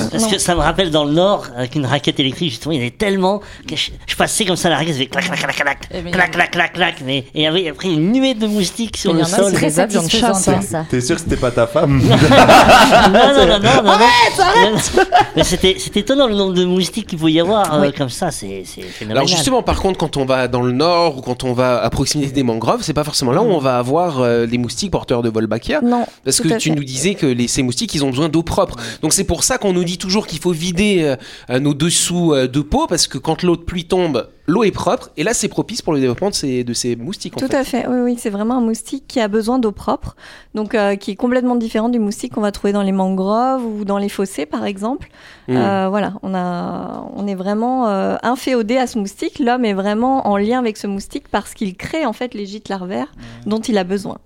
Parce 0.10 0.26
que 0.28 0.38
ça 0.38 0.56
me 0.56 0.62
rappelle 0.62 0.90
dans 0.90 1.04
le 1.04 1.12
Nord, 1.12 1.48
avec 1.58 1.76
une 1.76 1.86
raquette 1.86 2.18
électrique, 2.22 2.52
justement, 2.52 2.72
il 2.72 2.78
y 2.78 2.80
en 2.80 2.84
avait 2.84 2.92
tellement 2.92 3.42
que 3.68 3.76
je, 3.76 3.92
je 4.08 4.16
passais 4.16 4.46
comme 4.46 4.56
ça 4.56 4.70
la 4.70 4.78
raquette, 4.78 4.94
je 4.94 5.00
faisais 5.00 5.06
clac, 5.08 5.26
clac, 5.26 5.38
clac, 5.40 5.56
clac, 5.56 5.90
Eh, 5.94 6.12
clac, 6.12 6.32
clac, 6.32 6.52
clac, 6.52 6.74
clac, 6.74 6.96
mais, 7.06 7.26
et 7.36 7.46
avait 7.46 7.68
après 7.68 7.90
une 7.90 8.14
nuée 8.14 8.36
de 8.36 8.48
moustiques 8.48 8.96
sur 8.96 9.14
Mais 9.14 9.22
le 9.22 9.28
il 9.28 9.32
y 9.32 9.34
en 9.34 9.38
a, 9.38 9.42
sol. 9.42 9.52
c'est 9.54 9.72
Très 9.74 9.88
de 9.88 10.10
chasse. 10.10 10.50
T'es 10.90 11.02
sûr 11.02 11.16
que 11.18 11.22
c'était 11.22 11.36
pas 11.36 11.52
ta 11.52 11.68
femme? 11.68 12.02
Non, 13.14 13.34
non, 13.34 13.48
non, 13.48 13.60
non, 13.60 13.84
non, 13.84 14.72
non. 14.72 15.04
Mais 15.36 15.44
c'était, 15.44 15.76
c'était 15.78 16.00
étonnant 16.02 16.28
le 16.28 16.36
nombre 16.36 16.54
de 16.54 16.64
moustiques 16.64 17.08
qu'il 17.08 17.20
pouvait 17.20 17.34
y 17.34 17.40
avoir 17.40 17.74
euh, 17.74 17.92
comme 17.96 18.10
ça, 18.10 18.32
c'est, 18.32 18.64
c'est 18.66 18.82
phénoménal. 18.82 19.18
Alors 19.18 19.28
justement, 19.28 19.62
par 19.62 19.82
contre, 19.82 19.98
quand 19.98 20.16
on 20.18 20.26
va 20.26 20.48
dans 20.48 20.62
le 20.62 20.72
nord 20.72 21.18
ou 21.18 21.22
quand 21.22 21.44
on 21.44 21.54
va 21.54 21.82
à 21.84 21.90
proximité 21.90 22.32
des 22.32 22.44
mangroves, 22.44 22.82
c'est 22.82 22.94
pas 22.94 23.04
forcément 23.04 23.32
là 23.32 23.42
où 23.42 23.52
on 23.52 23.60
va 23.60 23.73
avoir 23.78 24.20
euh, 24.20 24.46
les 24.46 24.58
moustiques 24.58 24.92
porteurs 24.92 25.22
de 25.22 25.30
Volbachia. 25.30 25.82
Non. 25.82 26.06
Parce 26.24 26.38
tout 26.38 26.44
que 26.50 26.54
à 26.54 26.58
tu 26.58 26.70
fait. 26.70 26.76
nous 26.76 26.84
disais 26.84 27.16
que 27.16 27.26
les, 27.26 27.48
ces 27.48 27.64
moustiques, 27.64 27.94
ils 27.96 28.04
ont 28.04 28.10
besoin 28.10 28.30
d'eau 28.30 28.44
propre. 28.44 28.76
Donc 29.02 29.14
c'est 29.14 29.24
pour 29.24 29.44
ça 29.44 29.58
qu'on 29.58 29.74
nous 29.74 29.84
dit 29.84 29.98
toujours 29.98 30.28
qu'il 30.28 30.40
faut 30.40 30.52
vider 30.52 31.04
euh, 31.04 31.16
euh, 31.50 31.60
nos 31.60 31.74
dessous 31.74 32.34
euh, 32.34 32.48
de 32.48 32.62
peau, 32.62 32.88
parce 32.88 33.08
que 33.08 33.18
quand 33.18 33.44
l'eau 33.44 33.56
de 33.56 33.62
pluie 33.62 33.86
tombe, 33.86 34.28
l'eau 34.48 34.64
est 34.64 34.72
propre, 34.72 35.10
et 35.18 35.24
là 35.24 35.34
c'est 35.34 35.48
propice 35.48 35.82
pour 35.82 35.94
le 35.94 36.00
développement 36.00 36.30
de 36.30 36.36
ces, 36.36 36.64
de 36.64 36.74
ces 36.74 36.96
moustiques. 36.96 37.38
En 37.38 37.40
Tout 37.40 37.48
fait. 37.48 37.56
à 37.56 37.64
fait, 37.64 37.88
oui, 37.88 38.00
oui, 38.02 38.16
c'est 38.18 38.30
vraiment 38.30 38.58
un 38.58 38.62
moustique 38.62 39.06
qui 39.08 39.20
a 39.20 39.28
besoin 39.28 39.60
d'eau 39.60 39.72
propre, 39.72 40.16
donc 40.54 40.76
euh, 40.76 40.96
qui 40.96 41.12
est 41.12 41.16
complètement 41.16 41.56
différent 41.56 41.90
du 41.90 42.00
moustique 42.00 42.34
qu'on 42.34 42.42
va 42.42 42.52
trouver 42.52 42.74
dans 42.74 42.82
les 42.82 42.92
mangroves 42.92 43.66
ou 43.66 43.86
dans 43.86 43.98
les 43.98 44.10
fossés, 44.10 44.46
par 44.46 44.66
exemple. 44.66 45.10
Mm. 45.48 45.56
Euh, 45.56 45.88
voilà, 45.90 46.14
on, 46.24 46.34
a, 46.34 47.06
on 47.16 47.28
est 47.28 47.36
vraiment 47.36 47.88
euh, 47.88 48.16
inféodé 48.24 48.78
à 48.78 48.88
ce 48.88 48.98
moustique. 48.98 49.40
L'homme 49.40 49.66
est 49.66 49.74
vraiment 49.74 50.28
en 50.28 50.38
lien 50.38 50.60
avec 50.60 50.78
ce 50.78 50.88
moustique 50.88 51.28
parce 51.30 51.54
qu'il 51.54 51.76
crée 51.76 52.06
en 52.06 52.14
fait 52.14 52.34
les 52.34 52.46
gîtes 52.46 52.70
larvaires 52.70 53.12
dont 53.46 53.60
il 53.60 53.78
a 53.78 53.84
besoin. 53.84 54.18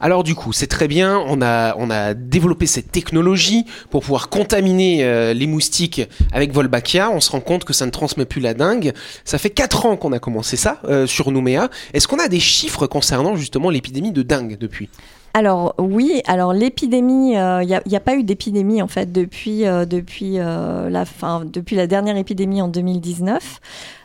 Alors 0.00 0.24
du 0.24 0.34
coup, 0.34 0.52
c'est 0.52 0.66
très 0.66 0.88
bien, 0.88 1.22
on 1.26 1.40
a, 1.40 2.14
développé 2.14 2.66
cette 2.66 2.90
technologie 2.92 3.64
pour 3.90 4.02
pouvoir 4.02 4.28
contaminer 4.28 5.04
euh, 5.04 5.34
les 5.34 5.46
moustiques 5.46 6.02
avec 6.32 6.52
Volbachia. 6.52 7.10
On 7.10 7.20
se 7.20 7.30
rend 7.30 7.40
compte 7.40 7.64
que 7.64 7.72
ça 7.72 7.86
ne 7.86 7.90
transmet 7.90 8.24
plus 8.24 8.40
la 8.40 8.54
dengue. 8.54 8.92
Ça 9.24 9.38
fait 9.38 9.50
4 9.50 9.86
ans 9.86 9.96
qu'on 9.96 10.12
a 10.12 10.18
commencé 10.18 10.56
ça 10.56 10.80
euh, 10.84 11.06
sur 11.06 11.30
Nouméa. 11.30 11.68
Est-ce 11.92 12.08
qu'on 12.08 12.18
a 12.18 12.28
des 12.28 12.40
chiffres 12.40 12.86
concernant 12.86 13.36
justement 13.36 13.70
l'épidémie 13.70 14.12
de 14.12 14.22
dengue 14.22 14.56
depuis? 14.58 14.88
Alors 15.32 15.74
oui, 15.78 16.22
alors 16.26 16.52
l'épidémie, 16.52 17.34
il 17.34 17.80
n'y 17.86 17.96
a, 17.96 18.00
pas 18.00 18.16
eu 18.16 18.24
d'épidémie 18.24 18.82
en 18.82 18.88
fait 18.88 19.12
depuis, 19.12 19.64
euh, 19.64 19.84
depuis, 19.84 20.38
euh, 20.40 20.90
la 20.90 21.04
fin, 21.04 21.44
depuis 21.44 21.76
la 21.76 21.86
dernière 21.86 22.16
épidémie 22.16 22.60
en 22.60 22.66
2019. 22.68 23.60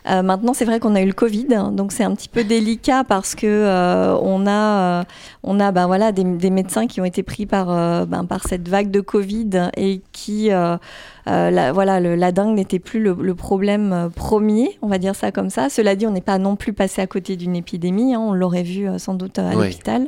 Euh, 0.08 0.22
maintenant, 0.22 0.54
c'est 0.54 0.64
vrai 0.64 0.78
qu'on 0.78 0.94
a 0.94 1.00
eu 1.02 1.06
le 1.06 1.12
Covid, 1.12 1.48
hein, 1.52 1.72
donc 1.72 1.90
c'est 1.90 2.04
un 2.04 2.14
petit 2.14 2.28
peu 2.28 2.44
délicat 2.44 3.02
parce 3.02 3.34
que 3.34 3.44
euh, 3.48 4.16
on 4.22 4.46
a, 4.46 5.00
euh, 5.00 5.04
on 5.42 5.58
a 5.58 5.72
ben, 5.72 5.88
voilà, 5.88 6.12
des, 6.12 6.22
des 6.22 6.50
médecins 6.50 6.86
qui 6.86 7.00
ont 7.00 7.04
été 7.04 7.24
pris 7.24 7.44
par, 7.44 7.70
euh, 7.72 8.04
ben, 8.04 8.24
par 8.24 8.44
cette 8.46 8.68
vague 8.68 8.92
de 8.92 9.00
Covid 9.00 9.70
et 9.76 10.02
qui, 10.12 10.52
euh, 10.52 10.76
euh, 11.26 11.50
la, 11.50 11.72
voilà, 11.72 11.98
le- 11.98 12.14
la 12.14 12.30
dengue 12.30 12.54
n'était 12.54 12.78
plus 12.78 13.00
le, 13.00 13.16
le 13.20 13.34
problème 13.34 13.92
euh, 13.92 14.08
premier, 14.10 14.78
on 14.80 14.86
va 14.86 14.98
dire 14.98 15.16
ça 15.16 15.32
comme 15.32 15.50
ça. 15.50 15.68
Cela 15.70 15.96
dit, 15.96 16.06
on 16.06 16.12
n'est 16.12 16.20
pas 16.20 16.38
non 16.38 16.54
plus 16.54 16.72
passé 16.72 17.02
à 17.02 17.08
côté 17.08 17.34
d'une 17.34 17.56
épidémie, 17.56 18.14
hein, 18.14 18.20
on 18.20 18.32
l'aurait 18.32 18.62
vu 18.62 18.88
euh, 18.88 18.98
sans 18.98 19.14
doute 19.14 19.40
euh, 19.40 19.50
à 19.50 19.56
Oui. 19.56 19.64
l'hôpital. 19.64 20.06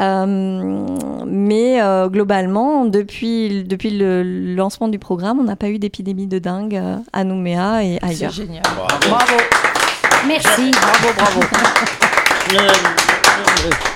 Euh, 0.00 0.86
mais 1.26 1.80
euh, 1.80 2.08
globalement, 2.08 2.84
depuis, 2.84 3.62
depuis 3.64 3.90
le 3.90 4.22
lancement 4.54 4.88
du 4.88 4.98
programme, 4.98 5.38
on 5.38 5.44
n'a 5.44 5.54
pas 5.56 5.68
eu 5.68 5.78
d'épidémie 5.78 6.26
de 6.26 6.38
dingue 6.40 6.74
euh, 6.76 6.96
à 7.12 7.22
Nouméa 7.24 7.84
et 7.84 7.98
C'est 8.02 8.06
ailleurs. 8.08 8.32
génial. 8.32 8.62
Merci. 10.26 10.70
Le, 12.52 12.56
le- 12.56 13.13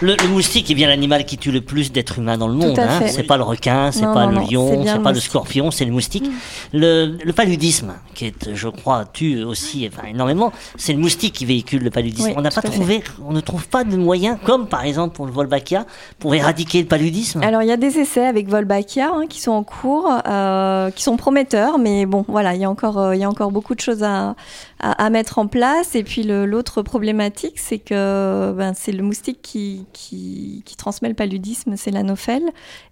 le- 0.00 0.16
le 0.16 0.28
moustique 0.28 0.70
est 0.70 0.74
bien 0.74 0.88
l'animal 0.88 1.24
qui 1.24 1.38
tue 1.38 1.50
le 1.52 1.60
plus 1.60 1.92
d'êtres 1.92 2.18
humains 2.18 2.38
dans 2.38 2.48
le 2.48 2.54
monde. 2.54 2.78
hein. 2.78 3.00
C'est 3.06 3.22
pas 3.24 3.36
le 3.36 3.42
requin, 3.42 3.90
c'est 3.92 4.02
pas 4.02 4.26
non, 4.26 4.40
le 4.40 4.52
lion, 4.52 4.84
c'est 4.86 5.02
pas 5.02 5.12
le 5.12 5.20
scorpion, 5.20 5.70
c'est 5.70 5.84
le 5.84 5.92
moustique. 5.92 6.30
Le, 6.72 7.16
le 7.24 7.32
paludisme, 7.32 7.94
qui 8.14 8.26
est, 8.26 8.54
je 8.54 8.68
crois, 8.68 9.04
tue 9.12 9.42
aussi 9.42 9.88
enfin, 9.92 10.08
énormément, 10.08 10.52
c'est 10.76 10.92
le 10.92 10.98
moustique 10.98 11.34
qui 11.34 11.44
véhicule 11.44 11.82
le 11.82 11.90
paludisme. 11.90 12.28
Oui, 12.28 12.34
on 12.36 12.40
n'a 12.42 12.50
pas 12.50 12.60
fait. 12.62 12.68
trouvé, 12.70 13.02
on 13.26 13.32
ne 13.32 13.40
trouve 13.40 13.68
pas 13.68 13.84
de 13.84 13.96
moyens, 13.96 14.38
comme 14.44 14.68
par 14.68 14.84
exemple 14.84 15.14
pour 15.16 15.26
le 15.26 15.32
Volbachia, 15.32 15.86
pour 16.18 16.34
éradiquer 16.34 16.80
le 16.80 16.86
paludisme. 16.86 17.42
Alors 17.42 17.62
il 17.62 17.68
y 17.68 17.72
a 17.72 17.76
des 17.76 17.98
essais 17.98 18.26
avec 18.26 18.48
Volbachia 18.48 19.10
hein, 19.12 19.26
qui 19.28 19.40
sont 19.40 19.52
en 19.52 19.62
cours, 19.64 20.10
euh, 20.26 20.90
qui 20.90 21.02
sont 21.02 21.16
prometteurs, 21.16 21.78
mais 21.78 22.06
bon 22.06 22.24
voilà, 22.28 22.54
il 22.54 22.60
y 22.60 22.64
a 22.64 22.70
encore, 22.70 22.98
euh, 22.98 23.14
il 23.14 23.20
y 23.20 23.24
a 23.24 23.28
encore 23.28 23.50
beaucoup 23.50 23.74
de 23.74 23.80
choses 23.80 24.02
à, 24.02 24.34
à, 24.80 25.04
à 25.04 25.10
mettre 25.10 25.38
en 25.38 25.46
place. 25.46 25.94
Et 25.94 26.02
puis 26.04 26.22
l'autre 26.22 26.82
problématique, 26.82 27.54
c'est 27.58 27.78
que 27.78 28.52
ben, 28.56 28.72
c'est 28.76 28.92
le 28.92 29.02
moustique 29.02 29.38
qui, 29.42 29.57
qui, 29.92 30.62
qui 30.64 30.76
transmet 30.76 31.08
le 31.08 31.14
paludisme, 31.14 31.74
c'est 31.76 31.90
l'anophèle. 31.90 32.44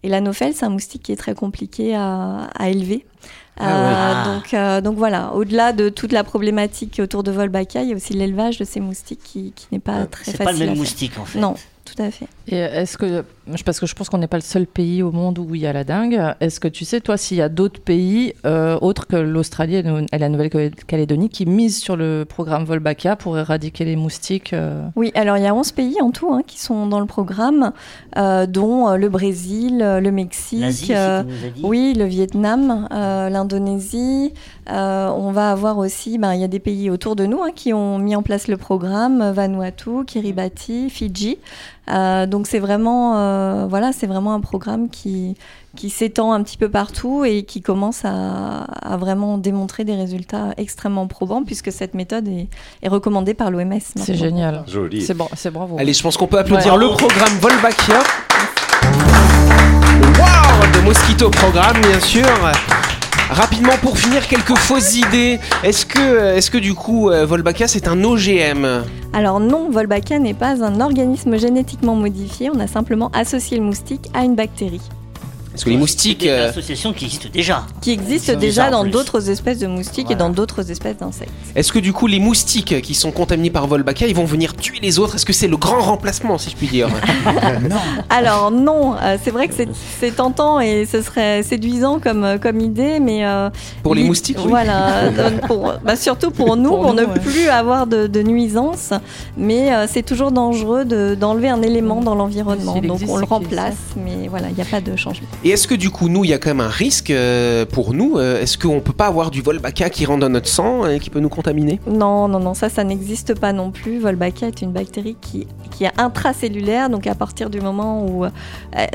Et 0.02 0.08
l'anophèle, 0.08 0.54
c'est 0.54 0.64
un 0.64 0.70
moustique 0.70 1.02
qui 1.04 1.12
est 1.12 1.16
très 1.16 1.34
compliqué 1.34 1.94
à, 1.94 2.48
à 2.54 2.68
élever. 2.68 3.04
Ah 3.58 3.66
Euh, 3.66 4.34
donc, 4.34 4.54
euh, 4.54 4.80
donc 4.80 4.96
voilà, 4.96 5.32
au-delà 5.34 5.72
de 5.72 5.88
toute 5.88 6.12
la 6.12 6.24
problématique 6.24 7.00
autour 7.02 7.22
de 7.22 7.30
Volbachia, 7.30 7.82
il 7.82 7.88
y 7.88 7.92
a 7.92 7.96
aussi 7.96 8.12
l'élevage 8.12 8.58
de 8.58 8.64
ces 8.64 8.80
moustiques 8.80 9.22
qui, 9.24 9.52
qui 9.56 9.66
n'est 9.72 9.78
pas 9.78 10.06
très 10.06 10.24
c'est 10.24 10.36
facile. 10.36 10.44
pas 10.44 10.52
le 10.52 10.58
même 10.58 10.76
moustique 10.76 11.18
en 11.18 11.24
fait. 11.24 11.38
Non, 11.38 11.54
tout 11.84 12.00
à 12.02 12.10
fait. 12.10 12.28
Et 12.48 12.56
est-ce 12.56 12.98
que 12.98 13.24
parce 13.64 13.80
que 13.80 13.86
je 13.86 13.94
pense 13.94 14.08
qu'on 14.08 14.18
n'est 14.18 14.26
pas 14.26 14.36
le 14.36 14.42
seul 14.42 14.66
pays 14.66 15.02
au 15.02 15.12
monde 15.12 15.38
où 15.38 15.54
il 15.54 15.60
y 15.60 15.66
a 15.66 15.72
la 15.72 15.84
dengue. 15.84 16.20
Est-ce 16.40 16.60
que 16.60 16.68
tu 16.68 16.84
sais, 16.84 17.00
toi, 17.00 17.16
s'il 17.16 17.36
y 17.36 17.42
a 17.42 17.48
d'autres 17.48 17.80
pays 17.80 18.34
euh, 18.44 18.78
autres 18.80 19.06
que 19.06 19.16
l'Australie 19.16 19.76
et 19.76 20.18
la 20.18 20.28
Nouvelle-Calédonie 20.28 21.28
qui 21.28 21.46
misent 21.46 21.78
sur 21.78 21.96
le 21.96 22.24
programme 22.28 22.64
Volbachia 22.64 23.16
pour 23.16 23.38
éradiquer 23.38 23.84
les 23.84 23.96
moustiques 23.96 24.52
euh 24.52 24.86
Oui, 24.96 25.12
alors 25.14 25.36
il 25.36 25.44
y 25.44 25.46
a 25.46 25.54
11 25.54 25.72
pays 25.72 26.00
en 26.00 26.10
tout 26.10 26.32
hein, 26.32 26.42
qui 26.46 26.60
sont 26.60 26.86
dans 26.86 27.00
le 27.00 27.06
programme, 27.06 27.72
euh, 28.16 28.46
dont 28.46 28.94
le 28.96 29.08
Brésil, 29.08 29.78
le 29.78 30.10
Mexique, 30.10 30.90
euh, 30.90 31.22
oui, 31.62 31.94
le 31.96 32.04
Vietnam, 32.04 32.88
euh, 32.92 33.28
l'Indonésie. 33.28 34.32
Euh, 34.70 35.08
on 35.08 35.30
va 35.30 35.52
avoir 35.52 35.78
aussi, 35.78 36.18
ben, 36.18 36.34
il 36.34 36.40
y 36.40 36.44
a 36.44 36.48
des 36.48 36.58
pays 36.58 36.90
autour 36.90 37.16
de 37.16 37.26
nous 37.26 37.42
hein, 37.42 37.50
qui 37.54 37.72
ont 37.72 37.98
mis 37.98 38.16
en 38.16 38.22
place 38.22 38.48
le 38.48 38.56
programme, 38.56 39.30
Vanuatu, 39.30 40.04
Kiribati, 40.06 40.90
Fidji. 40.90 41.38
Euh, 41.90 42.26
donc 42.26 42.46
c'est 42.46 42.58
vraiment, 42.58 43.16
euh, 43.16 43.66
voilà, 43.68 43.92
c'est 43.92 44.06
vraiment 44.06 44.34
un 44.34 44.40
programme 44.40 44.88
qui 44.88 45.36
qui 45.76 45.90
s'étend 45.90 46.32
un 46.32 46.42
petit 46.42 46.56
peu 46.56 46.70
partout 46.70 47.24
et 47.26 47.42
qui 47.42 47.60
commence 47.60 48.06
à, 48.06 48.62
à 48.64 48.96
vraiment 48.96 49.36
démontrer 49.36 49.84
des 49.84 49.94
résultats 49.94 50.54
extrêmement 50.56 51.06
probants 51.06 51.44
puisque 51.44 51.70
cette 51.70 51.92
méthode 51.92 52.26
est, 52.28 52.48
est 52.82 52.88
recommandée 52.88 53.34
par 53.34 53.50
l'OMS. 53.50 53.78
C'est 53.94 54.14
génial. 54.14 54.64
Joli. 54.66 55.02
C'est 55.02 55.12
bon, 55.12 55.28
c'est 55.34 55.50
bravo. 55.50 55.76
Allez, 55.78 55.92
je 55.92 56.02
pense 56.02 56.16
qu'on 56.16 56.28
peut 56.28 56.38
applaudir 56.38 56.72
Ouais. 56.74 56.80
le 56.80 56.88
programme 56.96 57.28
Volbachia. 57.42 57.98
Le 60.00 60.18
World 60.18 60.74
de 60.74 60.80
Mosquito 60.80 61.28
Programme, 61.30 61.76
bien 61.82 62.00
sûr. 62.00 62.24
Rapidement, 63.30 63.76
pour 63.82 63.98
finir, 63.98 64.26
quelques 64.28 64.56
fausses 64.56 64.96
idées. 64.96 65.40
Est-ce 65.64 65.84
que, 65.84 66.50
que 66.50 66.58
du 66.58 66.74
coup, 66.74 67.10
euh, 67.10 67.26
Volbachia, 67.26 67.66
c'est 67.66 67.88
un 67.88 68.04
OGM 68.04 68.84
Alors 69.12 69.40
non, 69.40 69.68
Wolbachia 69.68 70.18
n'est 70.18 70.34
pas 70.34 70.62
un 70.62 70.80
organisme 70.80 71.36
génétiquement 71.36 71.96
modifié, 71.96 72.50
on 72.54 72.60
a 72.60 72.68
simplement 72.68 73.10
associé 73.12 73.58
le 73.58 73.64
moustique 73.64 74.08
à 74.14 74.24
une 74.24 74.36
bactérie 74.36 74.82
Parce 75.56 75.64
que 75.64 75.70
les 75.70 75.76
moustiques... 75.78 76.18
C'est 76.20 76.26
une 76.28 76.32
euh, 76.34 76.48
association 76.50 76.92
qui 76.92 77.06
existe 77.06 77.30
déjà. 77.32 77.64
qui 77.80 77.90
existe 77.90 78.30
déjà 78.32 78.68
dans 78.70 78.84
d'autres 78.84 79.30
espèces 79.30 79.58
de 79.58 79.66
moustiques 79.66 80.10
et 80.10 80.14
dans 80.14 80.28
d'autres 80.28 80.70
espèces 80.70 80.98
d'insectes. 80.98 81.30
Est-ce 81.54 81.72
que 81.72 81.78
du 81.78 81.92
coup, 81.94 82.06
les 82.06 82.18
moustiques 82.20 82.82
qui 82.82 82.94
sont 82.94 83.10
contaminés 83.10 83.48
par 83.50 83.66
Volbachia, 83.66 84.06
ils 84.06 84.14
vont 84.14 84.26
venir 84.26 84.54
tuer 84.54 84.78
les 84.82 84.98
autres? 84.98 85.14
Est-ce 85.14 85.24
que 85.24 85.32
c'est 85.32 85.48
le 85.48 85.56
grand 85.56 85.80
remplacement, 85.80 86.36
si 86.36 86.50
je 86.50 86.56
puis 86.56 86.66
dire? 86.68 86.88
Alors 88.10 88.50
non, 88.50 88.94
euh, 89.02 89.16
c'est 89.22 89.30
vrai 89.30 89.48
que 89.48 89.54
c'est- 89.54 90.10
tentant 90.16 90.60
et 90.60 90.86
ce 90.86 91.02
serait 91.02 91.42
séduisant 91.42 91.98
comme, 92.00 92.24
euh, 92.24 92.38
comme 92.38 92.60
idée, 92.60 93.00
mais... 93.00 93.24
euh, 93.26 93.50
Pour 93.82 93.94
les 93.94 94.04
moustiques, 94.04 94.38
oui. 94.40 94.48
Voilà, 94.48 95.10
pour, 95.46 95.72
bah, 95.84 95.96
surtout 95.96 96.30
pour 96.30 96.56
nous, 96.56 96.68
Pour 96.70 96.82
pour, 96.82 96.94
nous, 96.94 97.00
ne 97.00 97.06
ouais. 97.06 97.18
plus 97.20 97.48
avoir 97.48 97.86
de, 97.86 98.06
de 98.06 98.22
nuisances, 98.22 98.90
mais 99.36 99.72
euh, 99.74 99.86
c'est 99.88 100.02
toujours 100.04 100.30
dangereux 100.32 100.84
de- 100.84 101.14
d'enlever 101.18 101.48
un 101.48 101.62
élément 101.62 102.00
dans 102.02 102.14
l'environnement. 102.14 102.78
Donc 102.80 103.00
on 103.08 103.16
le 103.16 103.24
remplace, 103.24 103.76
mais 103.96 104.28
voilà, 104.28 104.48
il 104.48 104.54
n'y 104.54 104.62
a 104.62 104.64
pas 104.64 104.80
de 104.80 104.94
changement. 104.96 105.26
Et 105.46 105.50
est-ce 105.50 105.68
que 105.68 105.76
du 105.76 105.90
coup, 105.90 106.08
nous, 106.08 106.24
il 106.24 106.30
y 106.30 106.34
a 106.34 106.38
quand 106.38 106.50
même 106.50 106.58
un 106.60 106.66
risque 106.68 107.08
euh, 107.12 107.64
pour 107.66 107.94
nous 107.94 108.18
euh, 108.18 108.42
Est-ce 108.42 108.58
qu'on 108.58 108.80
peut 108.80 108.92
pas 108.92 109.06
avoir 109.06 109.30
du 109.30 109.42
Volbachia 109.42 109.90
qui 109.90 110.04
rentre 110.04 110.18
dans 110.22 110.28
notre 110.28 110.48
sang 110.48 110.88
et 110.88 110.98
qui 110.98 111.08
peut 111.08 111.20
nous 111.20 111.28
contaminer? 111.28 111.78
Non, 111.86 112.26
non, 112.26 112.40
non, 112.40 112.52
ça, 112.52 112.68
ça 112.68 112.82
n'existe 112.82 113.38
pas 113.38 113.52
non 113.52 113.70
plus. 113.70 114.00
Wolbachia 114.00 114.48
est 114.48 114.60
une 114.60 114.72
bactérie 114.72 115.16
qui, 115.20 115.46
qui 115.70 115.84
est 115.84 115.92
intracellulaire, 115.98 116.90
donc 116.90 117.06
à 117.06 117.14
partir 117.14 117.48
du 117.48 117.60
moment 117.60 118.04
où, 118.04 118.24
euh, 118.24 118.28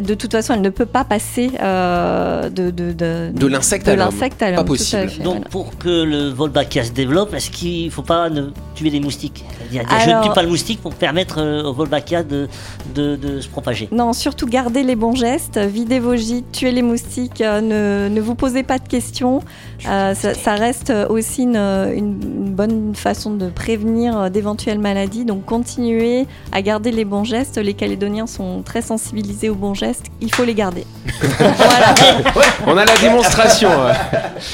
de 0.06 0.14
toute 0.14 0.34
façon, 0.34 0.54
elle 0.56 0.62
ne 0.62 0.70
peut 0.70 0.86
pas 0.86 1.06
passer 1.06 1.52
euh, 1.62 2.50
de, 2.50 2.70
de, 2.70 2.92
de, 2.92 3.32
De 3.34 3.48
l'insecte 3.48 3.88
à 3.88 3.96
l'homme. 3.96 4.10
l'insecte 4.12 4.42
à 4.44 4.52
Pas 4.52 4.66
possible. 4.66 5.08
fait, 5.08 5.24
Donc 5.24 5.36
voilà. 5.36 5.50
pour 5.52 5.78
que 5.78 6.04
le 6.04 6.28
Volbachia 6.32 6.84
se 6.84 6.92
développe, 6.92 7.34
est-ce 7.34 7.50
qu'il 7.50 7.86
ne 7.86 7.92
faut 7.92 8.02
pas 8.02 8.30
ne 8.30 8.48
tuer 8.76 8.90
les 8.90 9.00
moustiques? 9.00 9.46
C'est-à-dire, 9.72 9.90
je 10.02 10.06
ne 10.08 10.12
Alors- 10.16 10.26
tue 10.26 10.34
pas 10.34 10.44
le 10.44 10.50
moustique 10.50 10.82
pour 10.82 10.94
permettre 10.96 11.42
au 11.64 11.72
Volbachia 11.72 12.24
de, 12.24 12.50
de, 12.94 13.16
de 13.16 13.40
se 13.40 13.48
propager. 13.48 13.88
Non, 13.94 14.12
surtout 14.12 14.48
gardez 14.48 14.84
les 14.84 14.98
bons 14.98 15.16
gestes, 15.16 15.58
videz 15.58 16.00
vos 16.02 16.18
gîtes, 16.18 16.41
tuez 16.52 16.72
les 16.72 16.82
moustiques, 16.82 17.42
euh, 17.42 17.62
ne, 17.62 18.14
ne 18.14 18.22
vous 18.22 18.36
posez 18.36 18.64
pas 18.64 18.80
de 18.80 18.88
questions. 18.88 19.42
Euh, 19.88 20.14
ça, 20.14 20.34
ça 20.34 20.54
reste 20.56 20.92
aussi 21.10 21.44
une, 21.44 21.56
une- 21.58 22.52
bonne 22.52 22.94
façon 22.96 23.32
de 23.32 23.50
prévenir 23.50 24.18
euh, 24.20 24.30
d'éventuelles 24.30 24.78
maladies. 24.80 25.24
Donc 25.26 25.46
continuez 25.46 26.28
à 26.52 26.62
garder 26.62 26.92
les 26.92 27.06
bons 27.06 27.24
gestes. 27.24 27.58
Les 27.58 27.74
Calédoniens 27.74 28.28
sont 28.28 28.62
très 28.64 28.82
sensibilisés 28.82 29.50
aux 29.50 29.56
bons 29.56 29.74
gestes. 29.74 30.06
Il 30.20 30.34
faut 30.34 30.44
les 30.44 30.54
garder. 30.54 30.86
voilà. 31.40 31.96
On 32.68 32.78
a 32.78 32.86
la 32.86 32.96
démonstration. 32.98 33.70
euh. 33.72 33.94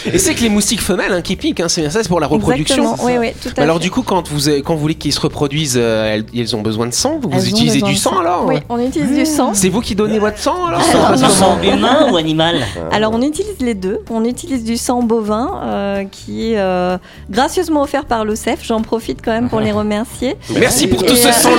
Et 0.06 0.18
c'est 0.20 0.36
que 0.36 0.42
les 0.42 0.50
moustiques 0.50 0.82
femelles 0.82 1.12
hein, 1.12 1.22
qui 1.22 1.36
piquent, 1.36 1.60
hein, 1.60 1.70
c'est 1.70 1.82
bien 1.82 1.90
ça, 1.90 2.04
c'est 2.04 2.10
pour 2.10 2.20
la 2.20 2.28
reproduction. 2.28 2.96
Oui, 3.04 3.14
oui, 3.20 3.32
tout 3.42 3.50
à 3.58 3.62
alors 3.62 3.78
fait. 3.78 3.84
du 3.84 3.92
coup, 3.92 4.04
quand 4.04 4.28
vous, 4.30 4.50
quand 4.64 4.76
vous 4.76 4.82
voulez 4.82 4.96
qu'ils 4.96 5.14
se 5.14 5.20
reproduisent, 5.20 5.78
euh, 5.78 6.14
elles, 6.14 6.26
elles 6.36 6.56
ont 6.56 6.62
besoin 6.62 6.86
de 6.88 6.94
sang? 6.94 7.20
Vous 7.22 7.48
utilisez 7.48 7.82
du 7.82 7.96
sang 7.96 8.20
alors? 8.20 8.46
Oui, 8.48 8.56
on 8.70 8.80
utilise 8.80 9.12
du 9.18 9.26
sang. 9.26 9.52
C'est 9.54 9.70
vous 9.70 9.82
qui 9.82 9.96
donnez 9.96 10.20
votre 10.20 10.38
sang 10.38 10.66
alors? 10.68 10.82
Du 11.18 11.26
sang 11.26 11.58
humain 11.64 12.12
ou 12.12 12.16
animal 12.18 12.58
Alors 12.92 13.12
on 13.14 13.22
utilise 13.22 13.60
les 13.60 13.74
deux. 13.74 14.00
On 14.10 14.24
utilise 14.24 14.64
du 14.64 14.78
sang 14.78 15.02
bovin 15.18 15.62
euh, 15.64 16.04
qui 16.06 16.54
est 16.54 16.60
euh, 16.60 16.98
gracieusement 17.30 17.82
offert 17.84 18.06
par 18.06 18.26
l'OCEF. 18.26 18.64
J'en 18.64 18.82
profite 18.82 19.22
quand 19.24 19.32
même 19.32 19.50
pour 19.50 19.60
les 19.60 19.72
remercier. 19.82 20.38
Merci 20.58 20.88
pour 20.88 21.04
tout 21.04 21.14
Et, 21.14 21.18
ce 21.18 21.28
euh, 21.28 21.32
sang, 21.32 21.50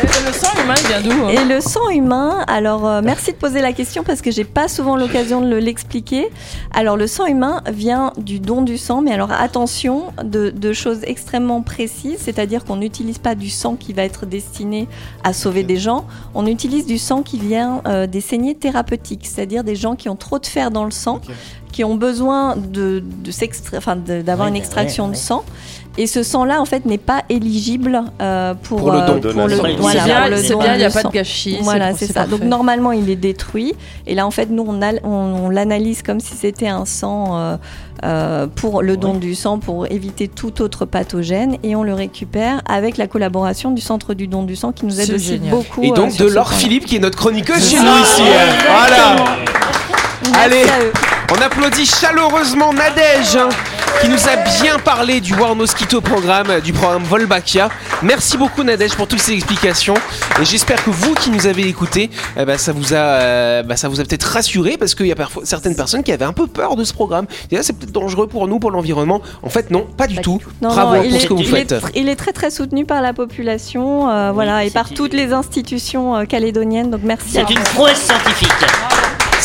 l'OCEF. 0.02 0.26
Le 0.28 0.34
sang 0.34 0.64
humain, 0.64 0.74
il 0.82 0.88
vient 0.88 1.02
d'où 1.02 1.26
hein? 1.26 1.30
Et 1.30 1.46
le 1.46 1.62
sang 1.62 1.90
humain, 1.90 2.44
alors 2.48 2.88
euh, 2.88 3.02
merci 3.04 3.32
de 3.32 3.38
poser 3.38 3.62
la 3.62 3.74
question 3.74 4.04
parce 4.04 4.22
que 4.22 4.32
j'ai 4.32 4.44
pas 4.44 4.68
souvent 4.68 4.96
l'occasion 4.96 5.42
de 5.42 5.48
le- 5.48 5.60
l'expliquer. 5.60 6.30
Alors 6.74 6.98
le 6.98 7.08
sang 7.08 7.26
humain 7.26 7.62
vient 7.72 8.14
du 8.18 8.40
don 8.40 8.62
du 8.62 8.78
sang, 8.78 9.02
mais 9.02 9.12
alors 9.12 9.32
attention 9.32 10.06
de, 10.24 10.50
de 10.50 10.74
choses 10.74 11.00
extrêmement 11.04 11.62
précises, 11.62 12.20
c'est-à-dire 12.20 12.64
qu'on 12.66 12.78
n'utilise 12.78 13.18
pas 13.18 13.36
du 13.36 13.50
sang 13.50 13.76
qui 13.76 13.94
va 13.94 14.04
être 14.04 14.26
destiné 14.26 14.88
à 15.24 15.34
sauver 15.34 15.64
des 15.64 15.78
gens, 15.78 16.06
on 16.34 16.46
utilise 16.48 16.86
du 16.86 16.98
sang 16.98 17.22
qui 17.24 17.38
vient 17.40 17.82
euh, 17.88 18.08
des 18.08 18.22
saignées 18.22 18.56
thérapeutiques, 18.56 19.28
c'est-à-dire 19.28 19.64
des 19.64 19.76
gens 19.76 19.96
qui 19.96 20.10
ont 20.10 20.16
trop 20.16 20.40
de 20.40 20.46
fer 20.46 20.72
dans 20.72 20.86
le 20.86 20.92
sang, 20.92 21.20
qui 21.72 21.84
ont 21.84 21.96
besoin 21.96 22.56
de, 22.58 23.02
enfin, 23.78 23.96
d'avoir 23.96 24.48
une 24.48 24.56
extraction 24.56 25.08
de 25.08 25.16
sang. 25.16 25.44
Et 25.98 26.08
ce 26.08 26.24
sang-là, 26.24 26.62
en 26.62 26.66
fait, 26.66 26.86
n'est 26.86 26.98
pas 26.98 27.24
éligible 27.28 28.02
euh, 28.22 28.54
pour, 28.54 28.78
Pour 28.80 28.92
le 28.94 29.00
euh, 29.00 29.06
don. 29.20 29.34
pour 29.34 29.48
le, 29.48 29.58
Donation. 29.58 29.78
voilà, 29.82 30.00
C'est 30.00 30.06
bien, 30.06 30.22
pour 30.22 30.30
le 30.30 30.38
c'est 30.38 30.50
don 30.54 30.60
bien, 30.60 30.74
il 30.76 30.78
n'y 30.78 30.84
a 30.86 30.90
pas 30.90 31.04
de 31.04 31.10
gâchis. 31.10 31.58
Voilà, 31.62 31.94
c'est 31.94 32.08
ça. 32.12 32.26
Donc 32.28 32.42
normalement, 32.44 32.94
il 32.94 33.10
est 33.10 33.16
détruit. 33.18 33.74
Et 34.08 34.16
là, 34.16 34.26
en 34.26 34.32
fait, 34.32 34.50
nous, 34.50 34.64
on, 34.66 34.82
a- 34.82 35.04
on, 35.04 35.10
on 35.46 35.50
l'analyse 35.50 36.02
comme 36.02 36.22
si 36.22 36.34
c'était 36.36 36.70
un 36.70 36.86
sang 36.86 37.38
euh, 37.38 37.58
euh, 38.06 38.48
pour 38.48 38.82
le 38.82 38.96
don 38.96 39.16
du 39.16 39.36
sang, 39.36 39.60
pour 39.60 39.86
éviter 39.92 40.30
tout 40.30 40.62
autre 40.62 40.86
pathogène. 40.86 41.58
Et 41.62 41.76
on 41.76 41.84
le 41.84 41.94
récupère 41.94 42.62
avec 42.70 42.96
la 42.98 43.08
collaboration 43.08 43.72
du 43.72 43.82
Centre 43.82 44.14
du 44.14 44.28
don 44.28 44.44
du 44.44 44.56
sang 44.56 44.72
qui 44.72 44.86
nous 44.86 44.98
aide 44.98 45.08
C'est 45.08 45.14
aussi 45.16 45.26
génial. 45.26 45.52
beaucoup. 45.52 45.84
Et 45.84 45.92
euh, 45.92 45.94
donc 45.94 46.16
de 46.16 46.26
Laure. 46.26 46.54
Philippe 46.54 46.86
qui 46.86 46.96
est 46.96 47.00
notre 47.00 47.18
chroniqueuse 47.18 47.70
chez 47.70 47.78
nous 47.78 47.84
ici. 47.84 48.22
hein. 48.22 48.54
Voilà. 48.70 49.16
Merci 50.24 50.40
Allez. 50.46 50.64
à 50.70 50.84
eux. 50.86 50.92
On 51.34 51.42
applaudit 51.42 51.86
chaleureusement 51.86 52.74
Nadège 52.74 53.38
hein, 53.38 53.50
qui 54.00 54.08
nous 54.10 54.28
a 54.28 54.36
bien 54.64 54.80
parlé 54.80 55.20
du 55.22 55.34
War 55.36 55.56
Mosquito 55.56 56.02
programme, 56.02 56.60
du 56.62 56.74
programme 56.74 57.04
Volbachia. 57.04 57.70
Merci 58.02 58.38
beaucoup 58.38 58.64
Nadège 58.64 58.96
pour 58.96 59.08
toutes 59.08 59.20
ces 59.20 59.34
explications 59.34 59.94
et 60.42 60.46
j'espère 60.46 60.84
que 60.84 60.90
vous 60.90 61.14
qui 61.14 61.30
nous 61.30 61.46
avez 61.46 61.68
écoutés, 61.68 62.10
eh 62.38 62.46
ben, 62.46 62.58
ça 62.58 62.72
vous 62.72 62.94
a, 62.94 62.98
euh, 62.98 63.64
bah, 63.64 63.76
ça 63.78 63.90
vous 63.90 64.00
a 64.00 64.04
peut-être 64.04 64.24
rassuré 64.24 64.78
parce 64.78 64.96
qu'il 64.96 65.06
y 65.08 65.12
a 65.12 65.16
parfois 65.16 65.44
certaines 65.46 65.76
personnes 65.76 66.04
qui 66.04 66.12
avaient 66.12 66.26
un 66.26 66.34
peu 66.34 66.48
peur 66.48 66.76
de 66.76 66.84
ce 66.84 66.94
programme. 66.94 67.26
Et 67.52 67.56
là, 67.56 67.64
c'est 67.64 67.74
peut-être 67.74 67.92
dangereux 67.92 68.28
pour 68.28 68.48
nous, 68.48 68.60
pour 68.60 68.72
l'environnement. 68.72 69.22
En 69.44 69.50
fait, 69.50 69.70
non, 69.70 69.86
pas 69.98 70.08
du 70.08 70.16
Pas 70.16 70.22
tout. 70.22 70.40
Non, 70.62 70.70
Bravo 70.70 70.96
non, 70.96 71.04
pour 71.04 71.14
est, 71.16 71.20
ce 71.20 71.28
que 71.28 71.34
vous 71.34 71.42
il 71.42 71.48
est 71.48 71.52
faites. 71.52 71.74
tr- 71.74 71.92
il 71.96 72.10
est 72.10 72.16
très 72.16 72.32
très 72.34 72.50
soutenu 72.50 72.86
par 72.86 73.02
la 73.02 73.14
population, 73.14 74.10
euh, 74.10 74.32
voilà, 74.32 74.64
et 74.66 74.72
par 74.72 74.90
toutes 74.90 75.14
les 75.14 75.32
institutions 75.34 76.16
euh, 76.16 76.26
calédoniennes. 76.26 76.90
Donc 76.90 77.02
merci. 77.04 77.38
à 77.40 77.46
C'est 77.46 77.54
une 77.54 77.64
prouesse 77.64 78.02
scientifique. 78.02 78.50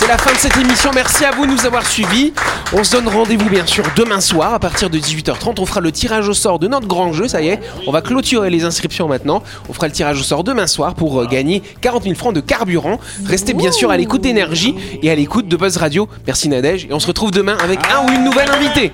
C'est 0.06 0.12
la 0.12 0.18
fin 0.18 0.32
de 0.32 0.38
cette 0.38 0.56
émission. 0.56 0.92
Merci 0.94 1.24
à 1.24 1.32
vous 1.32 1.46
de 1.46 1.50
nous 1.50 1.66
avoir 1.66 1.84
suivis. 1.84 2.32
On 2.72 2.84
se 2.84 2.92
donne 2.92 3.08
rendez-vous 3.08 3.50
bien 3.50 3.66
sûr 3.66 3.82
demain 3.96 4.20
soir 4.20 4.54
à 4.54 4.60
partir 4.60 4.88
de 4.88 4.98
18h30. 4.98 5.56
On 5.58 5.66
fera 5.66 5.80
le 5.80 5.90
tirage 5.90 6.28
au 6.28 6.32
sort 6.32 6.60
de 6.60 6.68
notre 6.68 6.86
grand 6.86 7.12
jeu. 7.12 7.26
Ça 7.26 7.42
y 7.42 7.48
est, 7.48 7.58
on 7.88 7.90
va 7.90 8.02
clôturer 8.02 8.48
les 8.48 8.64
inscriptions 8.64 9.08
maintenant. 9.08 9.42
On 9.68 9.72
fera 9.72 9.88
le 9.88 9.92
tirage 9.92 10.20
au 10.20 10.22
sort 10.22 10.44
demain 10.44 10.68
soir 10.68 10.94
pour 10.94 11.20
euh, 11.20 11.26
gagner 11.26 11.60
40 11.80 12.04
000 12.04 12.14
francs 12.14 12.32
de 12.32 12.40
carburant. 12.40 13.00
Restez 13.24 13.52
bien 13.52 13.72
sûr 13.72 13.90
à 13.90 13.96
l'écoute 13.96 14.20
d'énergie 14.20 14.76
et 15.02 15.10
à 15.10 15.16
l'écoute 15.16 15.48
de 15.48 15.56
Buzz 15.56 15.76
Radio. 15.76 16.08
Merci 16.24 16.48
Nadège 16.48 16.84
et 16.88 16.92
on 16.92 17.00
se 17.00 17.08
retrouve 17.08 17.32
demain 17.32 17.56
avec 17.60 17.80
un 17.92 18.06
ou 18.06 18.12
une 18.14 18.22
nouvelle 18.22 18.48
invitée. 18.52 18.92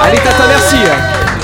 Allez 0.00 0.16
Tata, 0.16 0.46
merci. 0.48 1.43